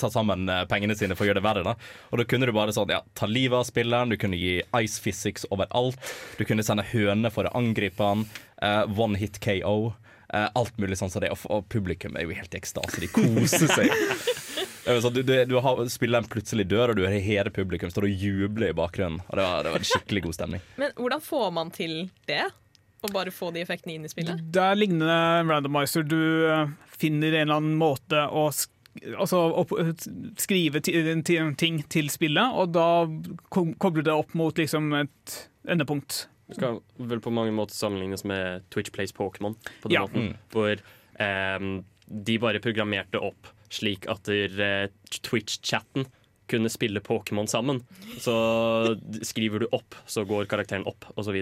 [0.00, 1.64] ta sammen eh, pengene sine for å gjøre det verre.
[1.64, 1.74] da
[2.12, 5.00] Og da kunne du bare sånn, ja, ta livet av spilleren, du kunne gi ice
[5.00, 5.98] physics overalt.
[6.38, 8.24] Du kunne sende høner for å angripe han.
[8.62, 9.94] Eh, one hit KO.
[10.32, 11.32] Eh, alt mulig sånn som det.
[11.34, 13.00] Og, og publikum er jo helt i ekstase.
[13.02, 13.90] De koser seg.
[14.88, 18.06] Er sånn, du, du, du har, spilleren plutselig dør, og du hører hele publikum står
[18.08, 19.20] og jubler i bakgrunnen.
[19.28, 20.62] Og det var, det var en skikkelig god stemning.
[20.80, 21.94] Men hvordan får man til
[22.30, 22.46] det?
[23.04, 24.40] Å bare få de effektene inn i spillet?
[24.52, 26.02] Det er lignende randomizer.
[26.08, 26.16] Du
[26.48, 29.64] eh, finner en eller annen måte å altså, å
[30.40, 30.96] skrive ti-
[31.28, 32.88] ti- ting til spillet, og da
[33.52, 35.36] kobler du det opp mot liksom et
[35.70, 36.24] endepunkt.
[36.50, 39.54] Det skal vel på mange måter sammenlignes med Twitch Plays Pokémon.
[39.82, 40.04] På den Ja.
[40.06, 40.76] måten, Hvor
[41.20, 44.88] ehm, de bare programmerte opp slik at eh,
[45.22, 46.06] Twitch-chatten
[46.50, 47.84] kunne spille Pokémon sammen.
[48.18, 51.36] Så skriver du opp, så går karakteren opp, osv.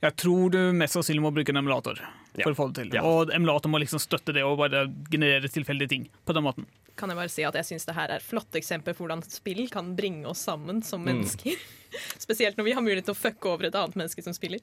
[0.00, 1.98] Jeg tror du mest sannsynlig må bruke en emulator
[2.36, 2.44] Ja.
[2.44, 2.94] for å få det til.
[2.94, 3.02] Ja.
[3.04, 6.66] Og emulator må liksom støtte det og bare generere tilfeldige ting på den måten.
[7.00, 9.22] Kan jeg bare si at jeg syns det her er et flott eksempel på hvordan
[9.24, 11.56] spill kan bringe oss sammen som mennesker.
[12.24, 14.60] Spesielt når vi har mulighet til å fucke over et annet menneske som spiller.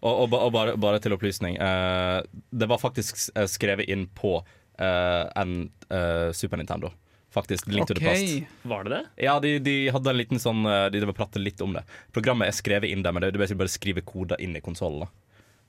[0.00, 1.56] Og, og, og bare, bare til opplysning.
[1.58, 2.20] Uh,
[2.54, 5.56] det var faktisk eh, skrevet inn på uh, en
[5.88, 6.92] uh, Super Nintendo.
[7.34, 8.52] Faktisk Link to the Past.
[8.62, 9.02] Var det det?
[9.26, 11.82] Ja, de, de hadde en liten sånn De, de pratet litt om det.
[12.14, 15.10] Programmet er skrevet inn der, men det er bare å skrive koder inn i konsollen.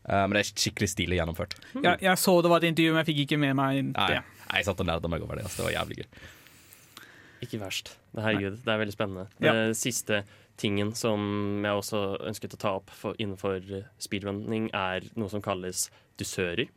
[0.06, 1.58] Uh, men det er skikkelig stilig gjennomført.
[1.82, 4.68] Ja, jeg så det var et intervju, men jeg fikk ikke med meg Nei, jeg
[4.68, 5.48] satt og nerda meg over det.
[5.48, 5.64] Altså.
[5.64, 6.10] Det var jævlig gøy.
[7.46, 7.96] Ikke verst.
[8.16, 9.26] Herregud, det er veldig spennende.
[9.44, 9.54] Ja.
[9.54, 10.24] Det siste
[10.62, 13.60] tingen som jeg også ønsket å ta opp for, innenfor
[14.02, 15.90] speedrunning, er noe som kalles
[16.20, 16.70] dusører.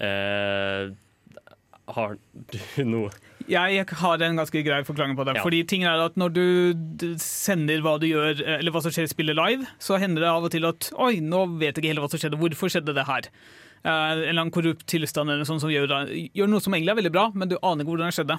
[0.00, 0.92] Eh,
[1.94, 2.16] har
[2.50, 3.10] du noe
[3.46, 5.36] Jeg har en ganske grei forklaring på det.
[5.38, 5.44] Ja.
[5.44, 9.06] Fordi ting er at Når du sender hva du gjør, eh, eller hva som skjer
[9.06, 11.94] i spillet live, så hender det av og til at Oi, nå vet jeg ikke
[11.94, 12.40] helt hva som skjedde.
[12.42, 13.30] Hvorfor skjedde det her?
[13.86, 15.92] Uh, en eller annen korrupt tilstand eller sånn som gjør,
[16.34, 18.38] gjør noe som egentlig er veldig bra, men du aner ikke hvordan det skjedde.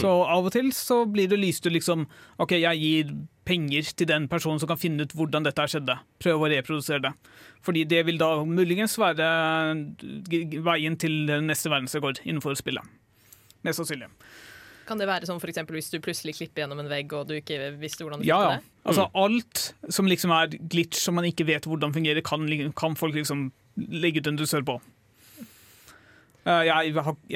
[0.00, 2.02] Så av og til så blir det lyst ut liksom
[2.42, 3.12] OK, jeg gir
[3.50, 5.98] penger til den personen som kan finne ut hvordan dette skjedde.
[6.22, 7.12] Prøve å reprodusere det.
[7.66, 9.26] Fordi det vil da muligens være
[10.30, 12.86] g- veien til neste verdensrekord innenfor spillet.
[13.66, 14.08] Mest sannsynlig.
[14.88, 17.36] Kan det være sånn for eksempel hvis du plutselig klipper gjennom en vegg og du
[17.36, 18.54] ikke visste hvordan du Ja, ja.
[18.56, 18.64] det?
[18.90, 19.60] Altså alt
[19.92, 24.18] som liksom er glitch som man ikke vet hvordan fungerer, kan, kan folk liksom legge
[24.24, 24.78] ut en dusør på.
[26.40, 26.92] Eh, jeg,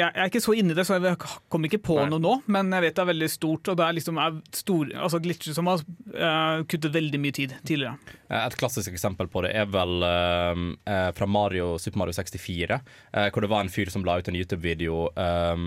[0.09, 1.19] er ikke så inni det, så jeg
[1.53, 2.07] kommer ikke på Nei.
[2.15, 4.21] noe nå, men jeg vet det er veldig stort, og det er liksom
[4.57, 7.99] stor, altså glitcher som har eh, kuttet veldig mye tid tidligere.
[8.31, 12.81] Eh, Et klassisk eksempel på det er vel eh, fra Mario, Super Mario 64,
[13.13, 15.67] eh, hvor det var en fyr som la ut en YouTube-video eh,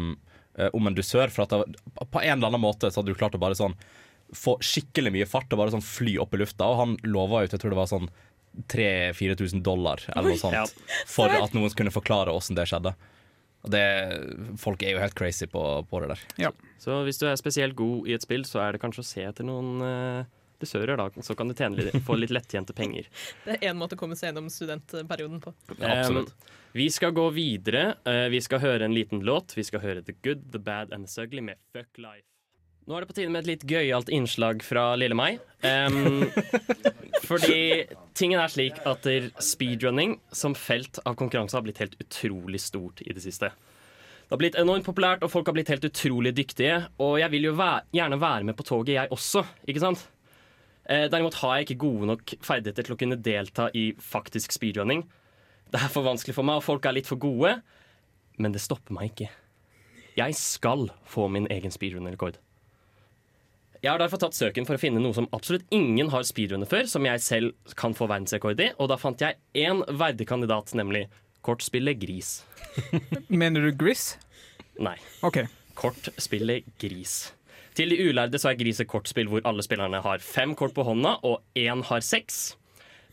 [0.73, 1.29] om en dusør.
[1.33, 3.77] For at det, på en eller annen måte så hadde du klart å bare sånn
[4.35, 6.65] få skikkelig mye fart og bare sånn fly opp i lufta.
[6.65, 8.09] Og han lova ut, jeg tror det var sånn
[8.73, 12.95] 3000-4000 dollar eller noe sånt, for at noen kunne forklare åssen det skjedde.
[13.65, 13.83] Og det,
[14.61, 16.53] folk er jo helt crazy på, på det der.
[16.81, 19.25] Så hvis du er spesielt god i et spill, så er det kanskje å se
[19.27, 21.09] etter noen uh, dusører, da.
[21.25, 23.09] Så kan du tjene litt, få litt lettjente penger.
[23.47, 25.53] Det er én måte å komme seg gjennom studentperioden på.
[25.79, 26.31] Absolutt.
[26.31, 27.97] Um, vi skal gå videre.
[28.07, 29.57] Uh, vi skal høre en liten låt.
[29.57, 32.25] Vi skal høre The Good, The Bad and The Ugly med Fuck Life.
[32.87, 35.41] Nå er det på tide med et litt gøyalt innslag fra lille meg.
[35.59, 36.23] Um,
[37.27, 37.85] fordi
[38.17, 39.05] tingen er slik at
[39.43, 43.51] speedrunning som felt av konkurranse har blitt helt utrolig stort i det siste.
[44.27, 46.81] Det har blitt enormt populært, og folk har blitt helt utrolig dyktige.
[46.99, 50.01] Og jeg vil jo væ gjerne være med på toget, jeg også, ikke sant?
[50.87, 55.05] Eh, derimot har jeg ikke gode nok ferdigheter til å kunne delta i faktisk speedrunning.
[55.71, 57.57] Det er for vanskelig for meg, og folk er litt for gode.
[58.35, 59.29] Men det stopper meg ikke.
[60.17, 62.39] Jeg skal få min egen speedrunner-rekord.
[63.87, 66.89] Jeg har derfor tatt søken for å finne noe som absolutt ingen har speedrunnet før,
[66.91, 71.05] som jeg selv kan få verdensrekord i, og da fant jeg én verdig kandidat, nemlig
[71.47, 72.33] kortspillet Gris.
[73.31, 74.17] Mener du Gris?
[74.83, 74.97] Nei.
[75.23, 75.39] OK.
[75.79, 77.15] Kortspillet Gris.
[77.79, 80.83] Til de ulærde så er Gris et kortspill hvor alle spillerne har fem kort på
[80.83, 82.57] hånda, og én har seks.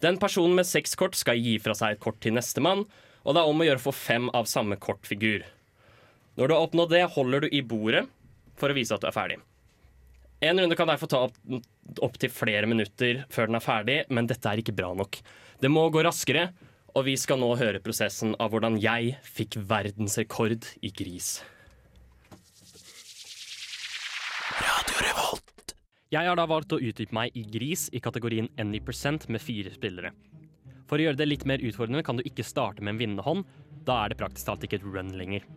[0.02, 2.82] Den personen med seks kort skal gi fra seg et kort til nestemann,
[3.22, 5.46] og det er om å gjøre å få fem av samme kortfigur.
[6.34, 8.08] Når du har oppnådd det, holder du i bordet
[8.58, 9.44] for å vise at du er ferdig.
[10.44, 11.36] En runde kan derfor ta opp,
[12.04, 15.16] opp til flere minutter før den er ferdig, men dette er ikke bra nok.
[15.62, 16.50] Det må gå raskere,
[16.92, 21.38] og vi skal nå høre prosessen av hvordan jeg fikk verdensrekord i gris.
[26.14, 29.72] Jeg har da valgt å utdype meg i gris i kategorien Any percent med fire
[29.74, 30.12] spillere.
[30.86, 33.48] For å gjøre det litt mer utfordrende kan du ikke starte med en vinnende hånd.
[33.88, 35.48] Da er det praktisk talt ikke et run lenger.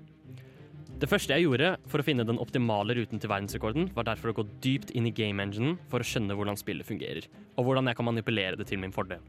[0.98, 4.40] Det første jeg gjorde for å finne den optimale ruten til verdensrekorden, var derfor å
[4.40, 8.00] gå dypt inn i game enginen for å skjønne hvordan spillet fungerer, og hvordan jeg
[8.00, 9.22] kan manipulere det til min fordel.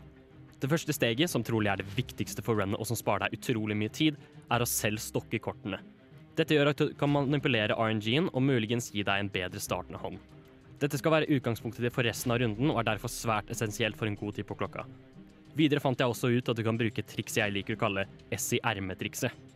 [0.62, 3.76] Det første steget, som trolig er det viktigste for runnet og som sparer deg utrolig
[3.76, 4.16] mye tid,
[4.48, 5.82] er å selv stokke kortene.
[6.40, 10.16] Dette gjør at du kan manipulere RNG-en og muligens gi deg en bedre startende hånd.
[10.80, 14.08] Dette skal være utgangspunktet ditt for resten av runden og er derfor svært essensielt for
[14.08, 14.86] en god tid på klokka.
[15.58, 18.08] Videre fant jeg også ut at du kan bruke et triks jeg liker å kalle
[18.32, 19.47] S i ermet-trikset.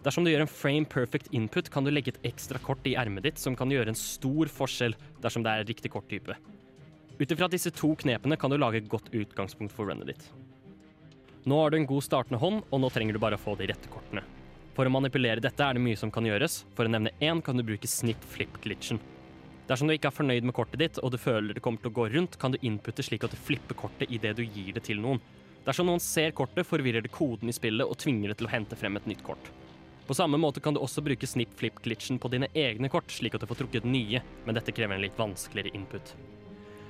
[0.00, 3.26] Dersom du gjør en frame perfect input, kan du legge et ekstra kort i ermet
[3.26, 6.36] ditt som kan gjøre en stor forskjell dersom det er riktig korttype.
[7.20, 10.24] Ut ifra disse to knepene kan du lage et godt utgangspunkt for runnet ditt.
[11.44, 13.68] Nå har du en god startende hånd, og nå trenger du bare å få de
[13.68, 14.24] rette kortene.
[14.72, 16.62] For å manipulere dette er det mye som kan gjøres.
[16.76, 19.00] For å nevne én kan du bruke snip flip-glitchen.
[19.68, 21.98] Dersom du ikke er fornøyd med kortet ditt, og du føler det kommer til å
[22.00, 25.04] gå rundt, kan du inputte slik at du flipper kortet idet du gir det til
[25.04, 25.20] noen.
[25.66, 28.80] Dersom noen ser kortet, forvirrer det koden i spillet og tvinger det til å hente
[28.80, 29.52] frem et nytt kort.
[30.10, 33.44] På samme måte kan du også bruke snip flip-glitchen på dine egne kort, slik at
[33.44, 36.10] du får trukket nye, men dette krever en litt vanskeligere input.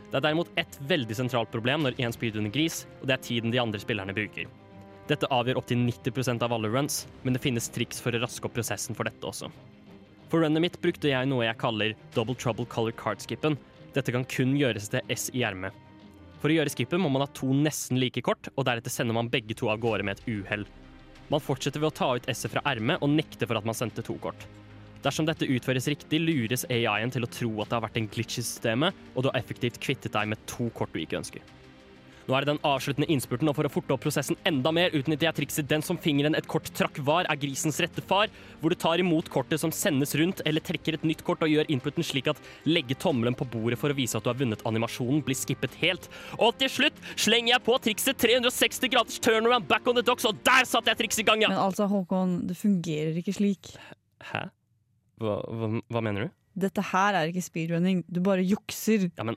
[0.08, 3.52] Det er derimot ett veldig sentralt problem når én speedrunner gris, og det er tiden
[3.52, 4.48] de andre spillerne bruker.
[5.12, 8.56] Dette avgjør opptil 90% av alle runs, men det finnes triks for å raske opp
[8.56, 9.52] prosessen for dette også.
[10.32, 13.60] For runnet mitt brukte jeg noe jeg kaller double trouble color card-skippen.
[13.92, 15.76] Dette kan kun gjøres til S i ermet.
[16.40, 19.28] For å gjøre skippen må man ha to nesten like kort, og deretter sender man
[19.28, 20.70] begge to av gårde med et uhell.
[21.30, 24.02] Man fortsetter ved å ta ut S-et fra ermet og nekte for at man sendte
[24.02, 24.48] to kort.
[25.04, 28.40] Dersom dette utføres riktig, lures AI-en til å tro at det har vært en glitch
[28.40, 31.44] i systemet, og du har effektivt kvittet deg med to kort du ikke ønsker.
[32.30, 35.26] Nå er det den avsluttende innspurten, og for å forte opp prosessen enda mer utnytter
[35.26, 38.76] jeg trikset 'den som fingeren et kort trakk var, er grisens rette far', hvor du
[38.76, 42.28] tar imot kortet som sendes rundt, eller trekker et nytt kort og gjør inputen slik
[42.30, 45.74] at legge tommelen på bordet for å vise at du har vunnet animasjonen, blir skippet
[45.82, 46.06] helt.
[46.38, 50.38] Og til slutt slenger jeg på trikset 360 graders turnaround back on the docks, og
[50.44, 51.48] der satte jeg trikset i gang, ja!
[51.48, 53.74] Men altså, Håkon, det fungerer ikke slik.
[54.22, 54.46] Hæ?
[55.18, 56.30] Hva, hva, hva mener du?
[56.54, 59.10] Dette her er ikke speedrunning, du bare jukser.
[59.18, 59.34] Ja, men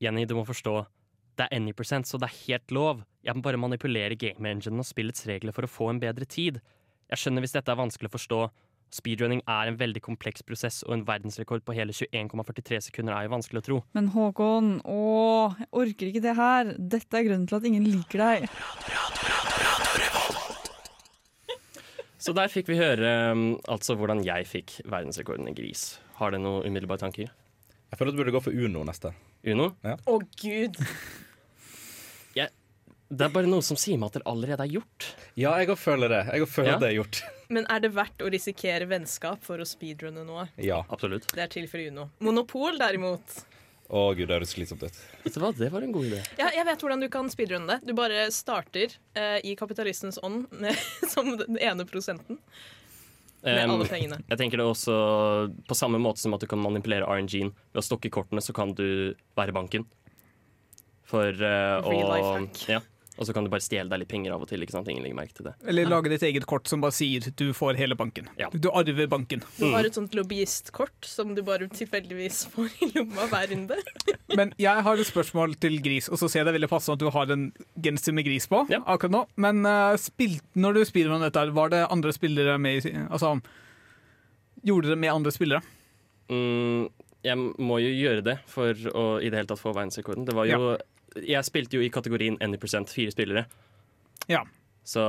[0.00, 0.86] Jenny, du må forstå.
[1.34, 3.02] Det er any percent, så det er helt lov.
[3.26, 6.60] Jeg må bare manipulere game-enginen og spillets regler for å få en bedre tid.
[7.10, 8.40] Jeg skjønner hvis dette er vanskelig å forstå.
[8.94, 13.32] Speedrunning er en veldig kompleks prosess, og en verdensrekord på hele 21,43 sekunder er jo
[13.32, 13.78] vanskelig å tro.
[13.98, 16.70] Men Håkon, åh, jeg orker ikke det her.
[16.78, 18.46] Dette er grunnen til at ingen liker deg.
[22.24, 25.98] Så der fikk vi høre um, altså hvordan jeg fikk verdensrekorden i gris.
[26.20, 27.28] Har det noen umiddelbare tanker?
[27.90, 29.10] Jeg føler at du burde gå for Uno neste.
[29.50, 29.72] Uno?
[29.84, 30.78] Å, gud!
[33.14, 35.06] Det er bare noe som sier meg at det allerede er gjort.
[35.38, 36.22] Ja, jeg òg føler det.
[36.34, 36.78] Jeg føler Ja.
[36.80, 37.18] det er gjort.
[37.54, 40.48] Men er det verdt å risikere vennskap for å speedrunne noe?
[40.58, 40.80] Ja.
[40.88, 41.28] Absolutt.
[41.30, 42.08] Det er tilfellet Uno.
[42.24, 43.44] Monopol, derimot.
[43.92, 44.96] Å gud, det høres slitsomt ut.
[45.22, 46.22] Vet du hva, det var en god idé.
[46.40, 47.90] Ja, jeg vet hvordan du kan speedrunne det.
[47.90, 50.72] Du bare starter eh, i kapitalistens ånd med,
[51.12, 54.16] som den ene prosenten med Um, alle pengene.
[54.24, 54.94] Jeg tenker det også
[55.68, 58.72] På samme måte som at du kan manipulere RNG-en ved å stokke kortene, så kan
[58.72, 59.84] du være banken.
[61.14, 61.94] For uh, å
[62.66, 62.82] ja.
[63.14, 64.62] Og så kan du bare stjele deg litt penger av og til.
[64.64, 64.88] ikke sant?
[64.90, 65.52] Ingen legger merke til det.
[65.70, 68.26] Eller lage ditt eget kort som bare sier du får hele banken.
[68.40, 68.48] Ja.
[68.50, 69.44] Du arver banken.
[69.58, 73.78] Du har et sånt lobbyistkort som du bare tilfeldigvis får i lomma hver runde.
[74.38, 77.04] Men jeg har et spørsmål til Gris, og så ser jeg det veldig passende at
[77.04, 77.44] du har en
[77.86, 78.80] genser med gris på Ja.
[78.82, 79.22] akkurat nå.
[79.46, 83.36] Men uh, spilt, når du spiller med dette, var det andre spillere med i Altså
[84.64, 85.60] Gjorde dere med andre spillere?
[86.32, 86.88] Mm,
[87.22, 90.24] jeg må jo gjøre det for å i det hele tatt få verdensrekorden.
[90.24, 90.74] Det var jo
[91.22, 93.44] Jeg spilte jo i kategorien any percent, fire spillere.
[94.30, 94.42] Ja.
[94.84, 95.02] Så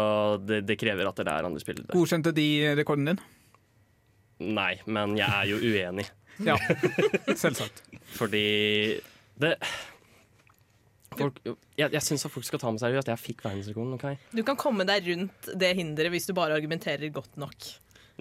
[0.45, 1.89] det, det krever at det er andre spillere.
[1.95, 3.23] Godkjente de rekorden din?
[4.45, 6.05] Nei, men jeg er jo uenig.
[6.43, 6.57] Ja,
[7.39, 7.83] selvsagt.
[8.17, 8.41] Fordi
[9.39, 9.53] det
[11.15, 11.39] folk,
[11.79, 13.11] Jeg, jeg syns folk skal ta med seriøst.
[13.11, 13.95] Jeg fikk verdensrekorden.
[13.95, 14.19] Okay?
[14.35, 17.69] Du kan komme deg rundt det hinderet hvis du bare argumenterer godt nok.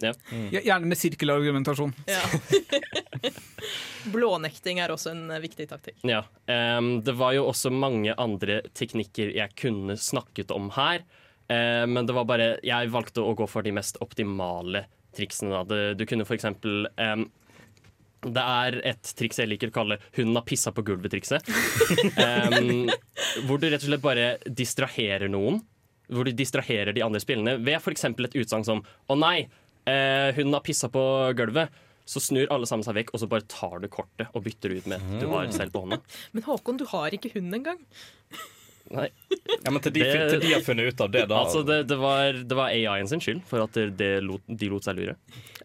[0.03, 0.11] Ja,
[0.51, 1.93] Gjerne med sirkelargumentasjon.
[2.09, 2.21] Ja.
[4.13, 5.99] Blånekting er også en eh, viktig taktikk.
[6.07, 6.23] Ja.
[6.49, 11.05] Um, det var jo også mange andre teknikker jeg kunne snakket om her.
[11.49, 15.63] Uh, men det var bare Jeg valgte å gå for de mest optimale triksene.
[15.63, 15.81] Da.
[15.95, 17.27] Du kunne for eksempel em,
[18.25, 21.45] det er et triks jeg liker å kalle 'hun har pissa på gulvet'-trikset.
[22.25, 22.89] um,
[23.45, 25.61] hvor du rett og slett bare distraherer noen.
[26.11, 28.05] Hvor du distraherer de andre spillene ved f.eks.
[28.05, 29.47] et utsagn som 'Å nei,
[29.87, 31.03] eh, hunden har pissa på
[31.37, 31.69] gulvet'.
[32.05, 34.85] Så snur alle sammen seg vekk, og så bare tar du kortet og bytter ut
[34.91, 35.97] med et du har selv på hånda.
[36.37, 37.79] Men Håkon, du har ikke hund engang.
[38.93, 39.07] Nei,
[39.65, 41.87] Ja, men til de, Det- til de har funnet ut av det, da altså det,
[41.89, 44.99] det, var, det var AI-en sin skyld for at det, det lot, de lot seg
[44.99, 45.15] lure.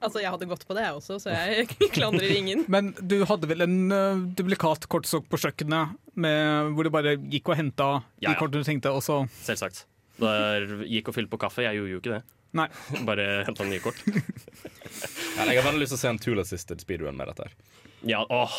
[0.01, 2.65] Altså, Jeg hadde gått på det, jeg også, så jeg klandrer ingen.
[2.73, 7.53] Men du hadde vel en uh, duplikat kortstokk på kjøkkenet med, hvor du bare gikk
[7.53, 7.91] og henta
[8.25, 8.39] Ja, de ja.
[8.41, 9.85] kortene du tenkte, og så Selvsagt.
[10.17, 11.67] Der gikk og fylte på kaffe.
[11.69, 12.23] Jeg gjorde jo ikke det.
[12.57, 12.67] Nei.
[13.09, 14.01] Bare henta nye kort.
[15.37, 17.47] ja, Jeg har veldig lyst til å se en tool-assisted speedrun med dette.
[17.49, 18.55] her Ja, åh,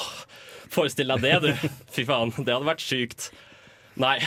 [0.71, 1.69] Forestill deg det, du.
[1.95, 3.31] Fy faen, det hadde vært sykt.
[3.99, 4.17] Nei.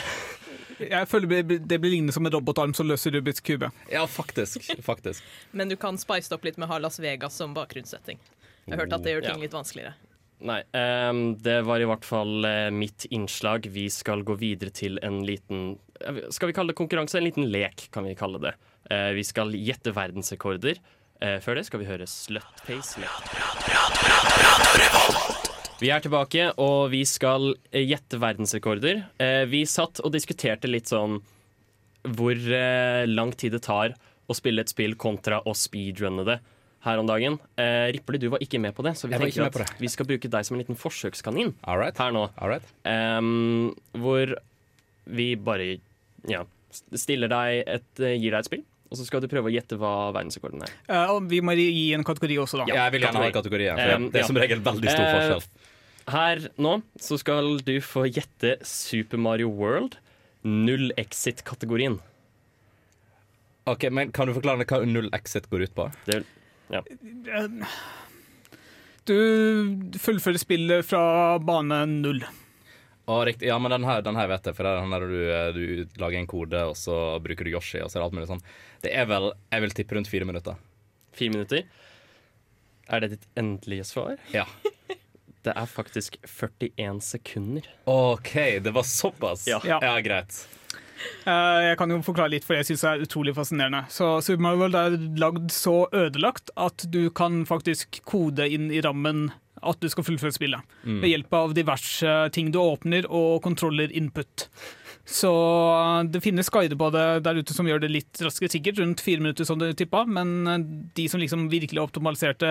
[0.78, 3.70] Jeg føler det, blir lignende som en robotarm som løser Rubiks kube.
[3.92, 4.66] Ja, faktisk.
[4.84, 5.22] faktisk
[5.54, 8.18] Men du kan spice det opp litt med å ha Las Vegas som bakgrunnssetting.
[8.66, 9.44] Jeg har hørt at det gjør ting Ja.
[9.46, 9.94] litt vanskeligere.
[10.44, 13.68] Nei, um, det var i hvert fall eh, mitt innslag.
[13.72, 15.78] Vi skal gå videre til en liten
[16.34, 17.16] Skal vi kalle det konkurranse?
[17.20, 18.52] En liten lek, kan vi kalle det.
[18.90, 20.80] Eh, vi skal gjette verdensrekorder.
[21.22, 23.00] Eh, før det skal vi høre Slutpace
[25.80, 29.04] Vi er tilbake, og vi skal eh, gjette verdensrekorder.
[29.50, 31.20] Vi satt og diskuterte litt sånn
[32.04, 32.36] hvor
[33.08, 33.94] lang tid det tar
[34.28, 36.36] å spille et spill kontra å speedrunne det
[36.84, 37.38] her om dagen.
[37.56, 40.28] Eh, du var ikke med på det, så vi Jeg tenker at vi skal bruke
[40.28, 41.96] deg som en liten forsøkskanin right.
[41.96, 42.28] her nå.
[42.36, 42.68] Right.
[43.96, 44.36] Hvor
[45.04, 45.78] vi bare
[46.28, 46.44] ja,
[46.92, 50.12] stiller deg et, gir deg et spill, og så skal du prøve å gjette hva
[50.14, 50.72] verdensrekorden er.
[50.88, 52.68] Uh, og vi må gi en kategori også, da.
[52.70, 54.30] Ja, jeg vil gjerne ha kategorien, for Um, det er ja.
[54.30, 55.70] som regel veldig stor Eh, forskjell.
[56.14, 59.96] Her nå så skal du få gjette Super Mario World
[60.44, 61.98] null exit-kategorien.
[63.64, 65.88] Ok, men Kan du forklare hva null exit går ut på?
[66.04, 66.20] Det,
[69.08, 72.24] Du fullfører spillet fra bane null.
[73.04, 73.50] Å, riktig.
[73.50, 75.48] Ja, men den her, den her vet jeg, for det er den der du, eh,
[75.52, 78.30] du lager en kode, og så bruker du Yoshi, og så er det alt mulig
[78.30, 78.44] sånn.
[78.84, 80.60] Det er vel, jeg vil tippe rundt fire minutter.
[81.14, 81.64] fire minutter.
[82.92, 84.18] Er det ditt endelige svar?
[84.34, 84.44] Ja.
[85.44, 87.68] Det er faktisk 41 sekunder.
[87.84, 88.32] OK,
[88.64, 89.46] det var såpass?
[89.48, 89.60] Ja.
[89.64, 89.78] Ja.
[89.82, 90.38] ja greit.
[91.28, 93.82] Eh, jeg kan jo forklare litt, for jeg syns det er utrolig fascinerende.
[93.92, 98.80] Så Super Mario World er lagd så ødelagt at du kan faktisk kode inn i
[98.84, 99.30] rammen
[99.64, 100.72] at du skal fullføre spillet.
[100.84, 104.48] Ved hjelp av diverse ting du åpner og kontroller input.
[105.04, 105.30] Så
[106.08, 109.20] det finnes guider på det der ute som gjør det litt raskere, sikkert rundt fire
[109.20, 110.64] minutter som du tippa, men eh,
[110.96, 112.48] de som liksom virkelig optimaliserte,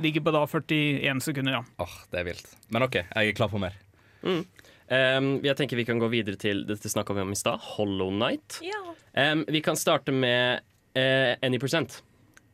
[0.00, 1.64] ligger på da 41 sekunder, ja.
[1.84, 2.54] Åh, det er vilt.
[2.72, 3.76] Men OK, jeg er klar for mer.
[4.24, 8.12] Um, jeg tenker Vi kan gå videre til dette snakka vi om i stad, Hollow
[8.12, 8.60] Night.
[8.64, 8.80] Ja.
[9.12, 10.64] Um, vi kan starte med
[10.96, 12.00] uh, Any Percent.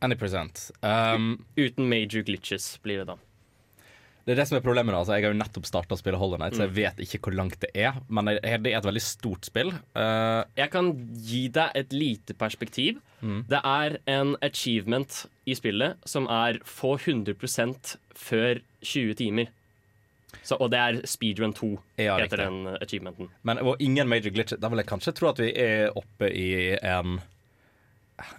[0.01, 0.71] Any percent.
[0.81, 3.17] Um, Uten major glitches blir det da.
[4.25, 4.93] Det er det som er problemet.
[4.95, 6.75] Altså, jeg har jo nettopp starta å spille Hollow Night, så jeg Mm.
[6.75, 7.93] vet ikke hvor langt det er.
[8.09, 9.71] Men det er et veldig stort spill.
[9.95, 12.99] Uh, Jeg kan gi deg et lite perspektiv.
[13.21, 13.45] Mm.
[13.47, 19.47] Det er en achievement i spillet som er få 100% før 20 timer.
[20.43, 22.37] Så, og det er speedrun 2, Ja, riktig.
[22.39, 23.29] den achievementen.
[23.43, 24.53] men og ingen major glitch.
[24.59, 27.19] Da vil jeg kanskje tro at vi er oppe i en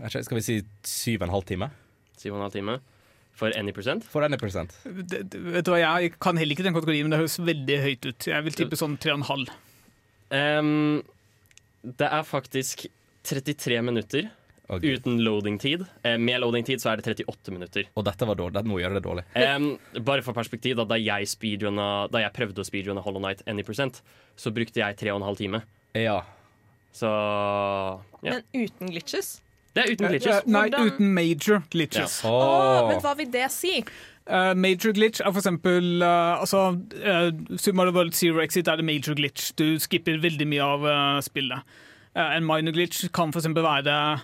[0.07, 1.71] ikke, Skal vi si syv og en halv time?
[2.19, 2.79] 7,5 time
[3.37, 4.05] for any percent.
[4.05, 4.75] For any percent.
[4.85, 7.79] Det, det, vet du hva, Jeg kan heller ikke den kategorien, men det høres veldig
[7.87, 8.29] høyt ut.
[8.29, 9.49] Jeg vil tippe sånn 3,5.
[10.33, 11.01] Um,
[11.83, 12.87] det er faktisk
[13.29, 14.31] 33 minutter
[14.73, 14.95] okay.
[14.95, 15.85] Uten loading-tid.
[16.03, 17.89] Eh, med loading-tid så er det 38 minutter.
[17.99, 18.65] Og dette var dårlig.
[18.69, 19.25] Nå gjør det dårlig.
[19.37, 19.69] Um,
[20.01, 21.29] bare for perspektiv, da, da, jeg
[22.13, 24.03] da jeg prøvde å speedrunne Hollow Night Any Percent,
[24.37, 25.63] så brukte jeg tre og en halv time.
[25.99, 26.23] Ja.
[26.93, 27.09] Så
[28.23, 28.39] ja.
[28.39, 29.41] Men uten glitches?
[29.75, 30.47] Det er uten glitches.
[30.47, 32.19] Nei, Hvordan- uten major glitches.
[32.25, 32.89] Å, Oh.
[32.89, 33.85] men hva vil det si?
[34.29, 38.77] Uh, major glitch er for eksempel eh, altså, uh, Super Mario World Zero Exit er
[38.77, 39.51] det major glitch.
[39.57, 41.63] Du skipper veldig mye av uh, spillet.
[42.15, 44.21] Eh, en minor glitch kan for eksempel være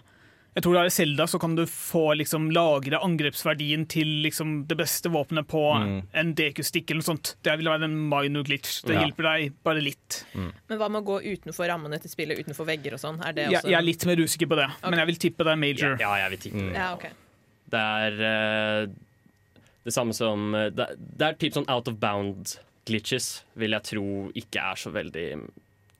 [0.58, 4.64] Jeg tror det er i Zelda, så kan du få liksom, lagre angrepsverdien til liksom,
[4.66, 6.00] det beste våpenet på Mm.
[6.18, 7.36] en DQ-stikk eller noe sånt.
[7.46, 8.80] Det vil være en minor glitch.
[8.82, 9.04] Det Ja.
[9.04, 10.24] hjelper deg bare litt.
[10.34, 13.20] Men hva med å gå utenfor rammene til spillet, utenfor vegger og sånn?
[13.24, 15.44] Er det Jeg, også jeg er litt mer usikker på det, men jeg vil tippe
[15.44, 15.96] det er major.
[16.00, 16.74] Ja, jeg vil tippe det.
[16.74, 17.10] Ja, okay.
[17.70, 18.86] Det er uh,
[19.84, 20.86] det samme som eh, Det,
[21.18, 25.50] det er typ sånn out of bound glitches, vil jeg tro ikke er så veldig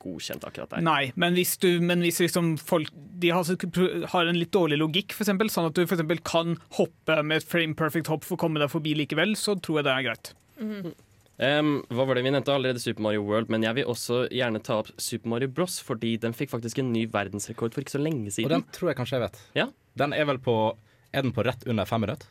[0.03, 0.85] godkjent akkurat der.
[0.85, 3.49] Nei, men hvis, du, men hvis liksom folk de har,
[4.13, 7.75] har en litt dårlig logikk, f.eks., sånn at du for kan hoppe med et frame
[7.77, 10.33] perfect hopp for å komme deg forbi likevel, så tror jeg det er greit.
[11.39, 14.59] Em, hva var det Vi nevnte allerede Super Mario World, men jeg vil også gjerne
[14.63, 15.77] ta opp Super Mario Bros.
[15.83, 18.49] Fordi den fikk faktisk en ny verdensrekord for ikke så lenge siden.
[18.49, 19.39] Og den tror jeg kanskje jeg vet.
[19.55, 19.69] Ja.
[19.99, 20.57] Den er vel på
[21.09, 22.27] Er den på rett under fem minutter?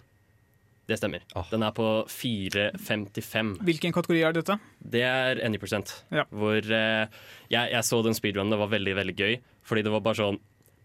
[0.88, 1.24] Det stemmer.
[1.36, 1.44] Oh.
[1.50, 3.58] Den er på 4,55.
[3.68, 4.56] Hvilken kategori er dette?
[4.80, 5.92] Det er any percent.
[6.14, 6.24] Ja.
[6.32, 7.18] Hvor eh,
[7.52, 9.36] jeg, jeg så den speedrunnen, det var veldig veldig gøy.
[9.68, 10.38] Fordi det var bare sånn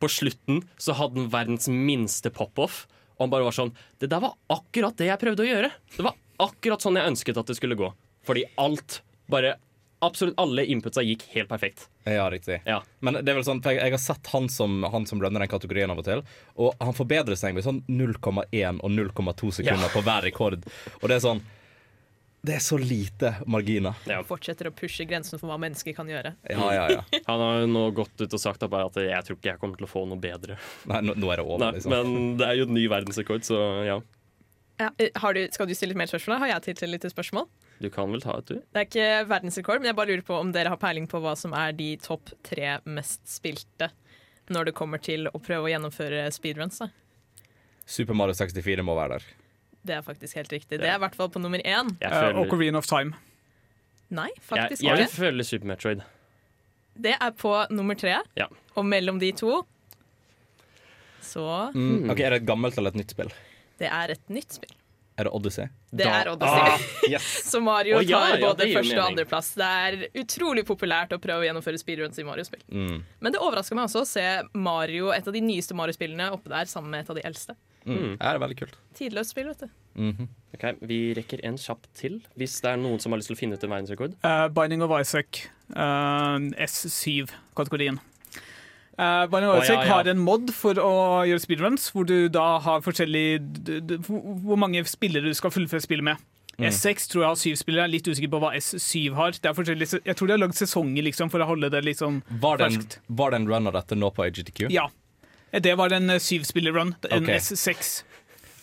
[0.03, 2.83] På slutten så hadde den verdens minste pop-off.
[3.15, 5.71] Og han bare var sånn Det der var akkurat det jeg prøvde å gjøre.
[5.95, 7.93] Det var akkurat sånn jeg ønsket at det skulle gå.
[8.27, 8.99] Fordi alt
[9.31, 9.55] bare
[10.03, 11.87] Absolutt alle inputsa gikk helt perfekt.
[12.03, 12.59] Ja, riktig.
[12.67, 12.81] Ja.
[12.99, 15.39] Men det er vel sånn, for jeg, jeg har sett han som, han som runner
[15.45, 16.23] den kategorien av og til,
[16.59, 19.91] og han forbedrer seg med sånn 0,1 og 0,2 sekunder Ja.
[19.95, 20.65] på hver rekord.
[21.01, 21.43] Og det er sånn
[22.43, 23.95] Det er så lite marginer.
[24.03, 24.17] Ja.
[24.27, 26.33] Fortsetter å pushe grensen for hva mennesker kan gjøre.
[26.51, 27.03] Ja, ja, ja.
[27.29, 29.87] Han har jo nå gått ut og sagt at jeg tror ikke jeg kommer til
[29.87, 30.57] å få noe bedre.
[30.91, 31.95] Nei, nå, nå er det over, Nei, liksom.
[31.95, 33.95] men det er jo en ny verdensrekord, så ja.
[34.81, 34.89] Ja.
[34.99, 36.41] eh, Har du, skal du stille litt mer spørsmål?
[36.43, 37.47] Har jeg tid til litt spørsmål?
[37.83, 38.61] Du kan vel ta et, du?
[38.63, 41.33] Det er ikke verdensrekord, men jeg bare lurer på om dere har peiling på hva
[41.35, 43.89] som er de topp tre mest spilte
[44.53, 46.79] når det kommer til å prøve å gjennomføre speedruns.
[46.79, 46.87] da.
[47.83, 49.25] Super Mario 64 må være der.
[49.83, 50.79] Det er faktisk helt riktig.
[50.79, 51.91] Det er i hvert fall på nummer én.
[51.99, 52.07] Føler...
[52.07, 53.19] Uh, føler, Ocarina of Time.
[54.13, 55.17] Nei, jeg, faktisk jeg jeg ikke.
[55.17, 56.05] føle Super Metroid.
[57.03, 58.15] Det er på nummer tre.
[58.39, 58.47] Ja.
[58.77, 59.57] Og mellom de to
[61.23, 62.11] så Mm.
[62.11, 63.31] Ok, Er det et gammelt eller et nytt spill?
[63.79, 64.75] Det er et nytt spill.
[65.17, 65.67] Er det Odyssey?
[65.91, 66.69] Det Da- er Odyssey.
[66.73, 67.25] Ah, yes.
[67.51, 69.51] Så Mario oh, ja, tar både ja, første og andreplass.
[69.59, 72.63] Det er utrolig populært å prøve å gjennomføre speedruns i Mario-spill.
[72.71, 73.03] Mm.
[73.21, 74.25] Men det overrasker meg også å se
[74.57, 77.55] Mario, et av de nyeste Mario-spillene oppe der sammen med et av de eldste.
[77.85, 78.15] Mm.
[78.15, 78.77] Ja, det er veldig kult.
[78.97, 79.69] Tidløst spill, vet du.
[79.99, 80.29] Mhm.
[80.55, 83.39] Ok, Vi rekker en kjapp til, hvis det er noen som har lyst til å
[83.39, 84.15] finne ut en verdensrekord.
[84.23, 85.43] Uh, Binding of Isaac,
[85.75, 87.99] uh, S7-kategorien.
[88.93, 89.93] Uh, Binding of Isaac ja, ja.
[89.95, 90.93] har en mod for å
[91.25, 93.41] gjøre speedruns, hvor du da har forskjellig
[94.05, 96.21] Hvor mange spillere du skal fullføre spillet med.
[96.59, 96.67] Mm.
[96.69, 97.87] S6 tror jeg har syv spillere.
[97.87, 99.33] Jeg er litt usikker på hva S7 har.
[99.33, 102.21] Det er jeg tror de har lagd sesonger liksom, for å holde det litt sånn
[102.29, 102.99] Var, det en, Ferskt.
[103.07, 104.67] var det en run av dette nå på AGTQ?
[104.73, 104.89] Ja.
[105.53, 106.93] Det var en uh, syvspiller-run.
[107.09, 107.41] En okay.
[107.41, 107.95] S6.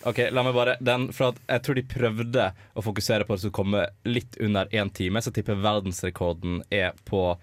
[0.06, 2.46] Ok, la meg bare den, For at jeg tror de prøvde
[2.78, 7.34] å fokusere på det som kommer litt under én time, så tipper verdensrekorden er på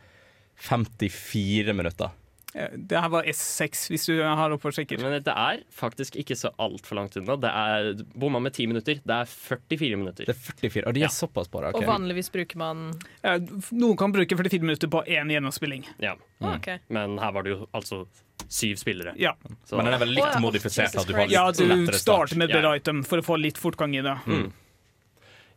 [0.64, 2.16] 54 minutter.
[2.56, 5.02] Eh, Det her var S6, hvis du har oppe og sjekker.
[5.02, 7.36] Men det er faktisk ikke så altfor langt unna.
[7.36, 9.02] Det er bomma med 10 minutter.
[9.04, 10.26] Det er 44 minutter.
[10.30, 11.10] Det er 44, og de er Ja.
[11.14, 11.76] såpass på det.
[11.76, 12.94] Og vanligvis bruker man
[13.24, 13.40] Eh,
[13.72, 15.86] Noen kan bruke 44 minutter på én gjennomspilling.
[16.00, 16.16] Ja.
[16.42, 16.56] Mm.
[16.56, 16.80] Okay.
[16.90, 18.06] Men her var det jo altså
[18.48, 19.14] syv spillere.
[19.18, 19.34] Ja,
[19.66, 20.40] Så, Men den er vel litt oh, ja.
[20.40, 20.96] modifisert?
[20.96, 22.76] At du har litt ja du starter med et ja.
[22.76, 24.18] item for å få litt fortgang i det.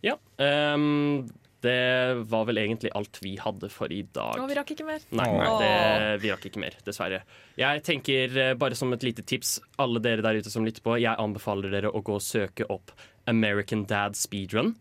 [0.02, 0.16] ja.
[0.38, 1.28] ehm,
[1.64, 4.40] det var vel egentlig alt vi hadde for i dag.
[4.40, 5.04] Å, vi rakk ikke mer.
[5.12, 5.70] Nei, nei det,
[6.24, 7.22] vi rakk ikke mer, dessverre.
[7.60, 10.96] Jeg tenker eh, bare som et lite tips, alle dere der ute som lytter på,
[11.02, 12.94] jeg anbefaler dere å gå og søke opp
[13.30, 14.74] American Dad Speedrun.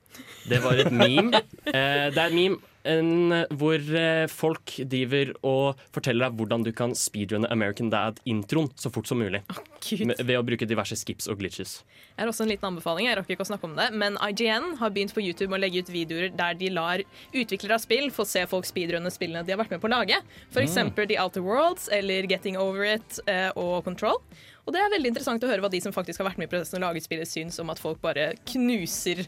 [0.50, 1.44] Det var et meme.
[1.70, 2.58] Eh, det er et meme
[2.90, 8.92] en, hvor eh, folk driver og forteller deg hvordan du kan speedrunne American Dad-introen så
[8.94, 9.44] fort som mulig.
[9.54, 9.62] Oh,
[10.10, 11.80] Med, ved å bruke diverse skips og glitches.
[12.16, 13.08] Jeg har også en liten anbefaling.
[13.08, 15.86] Jeg rakk ikke å snakke om det, men IGN har begynt på YouTube å legge
[15.86, 19.62] ut videoer der de lar utviklere av spill få se folk speedrunne spillene de har
[19.62, 20.20] vært med på å lage.
[20.52, 20.78] F.eks.
[21.00, 24.20] The Outer Worlds eller Getting Over It eh, og Control.
[24.68, 26.52] Og det er veldig interessant å høre hva de som faktisk har vært med i
[26.52, 29.24] prosessen og laget spillet, syns om at folk bare knuser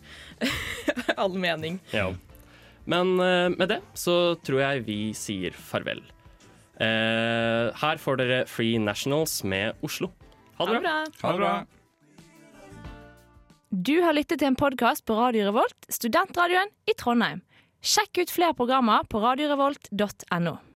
[1.21, 1.79] all mening.
[1.95, 2.11] Ja.
[2.89, 6.01] Men eh, med det så tror jeg vi sier farvel.
[6.81, 10.09] Eh, her får dere Free Nationals med Oslo.
[10.57, 10.95] Ha det bra.
[11.21, 11.53] Ha det bra.
[13.71, 17.39] Du har lyttet til en podkast på Radio Revolt, studentradioen i Trondheim.
[17.81, 20.57] Sjekk ut flere programmer på radiorevolt.no.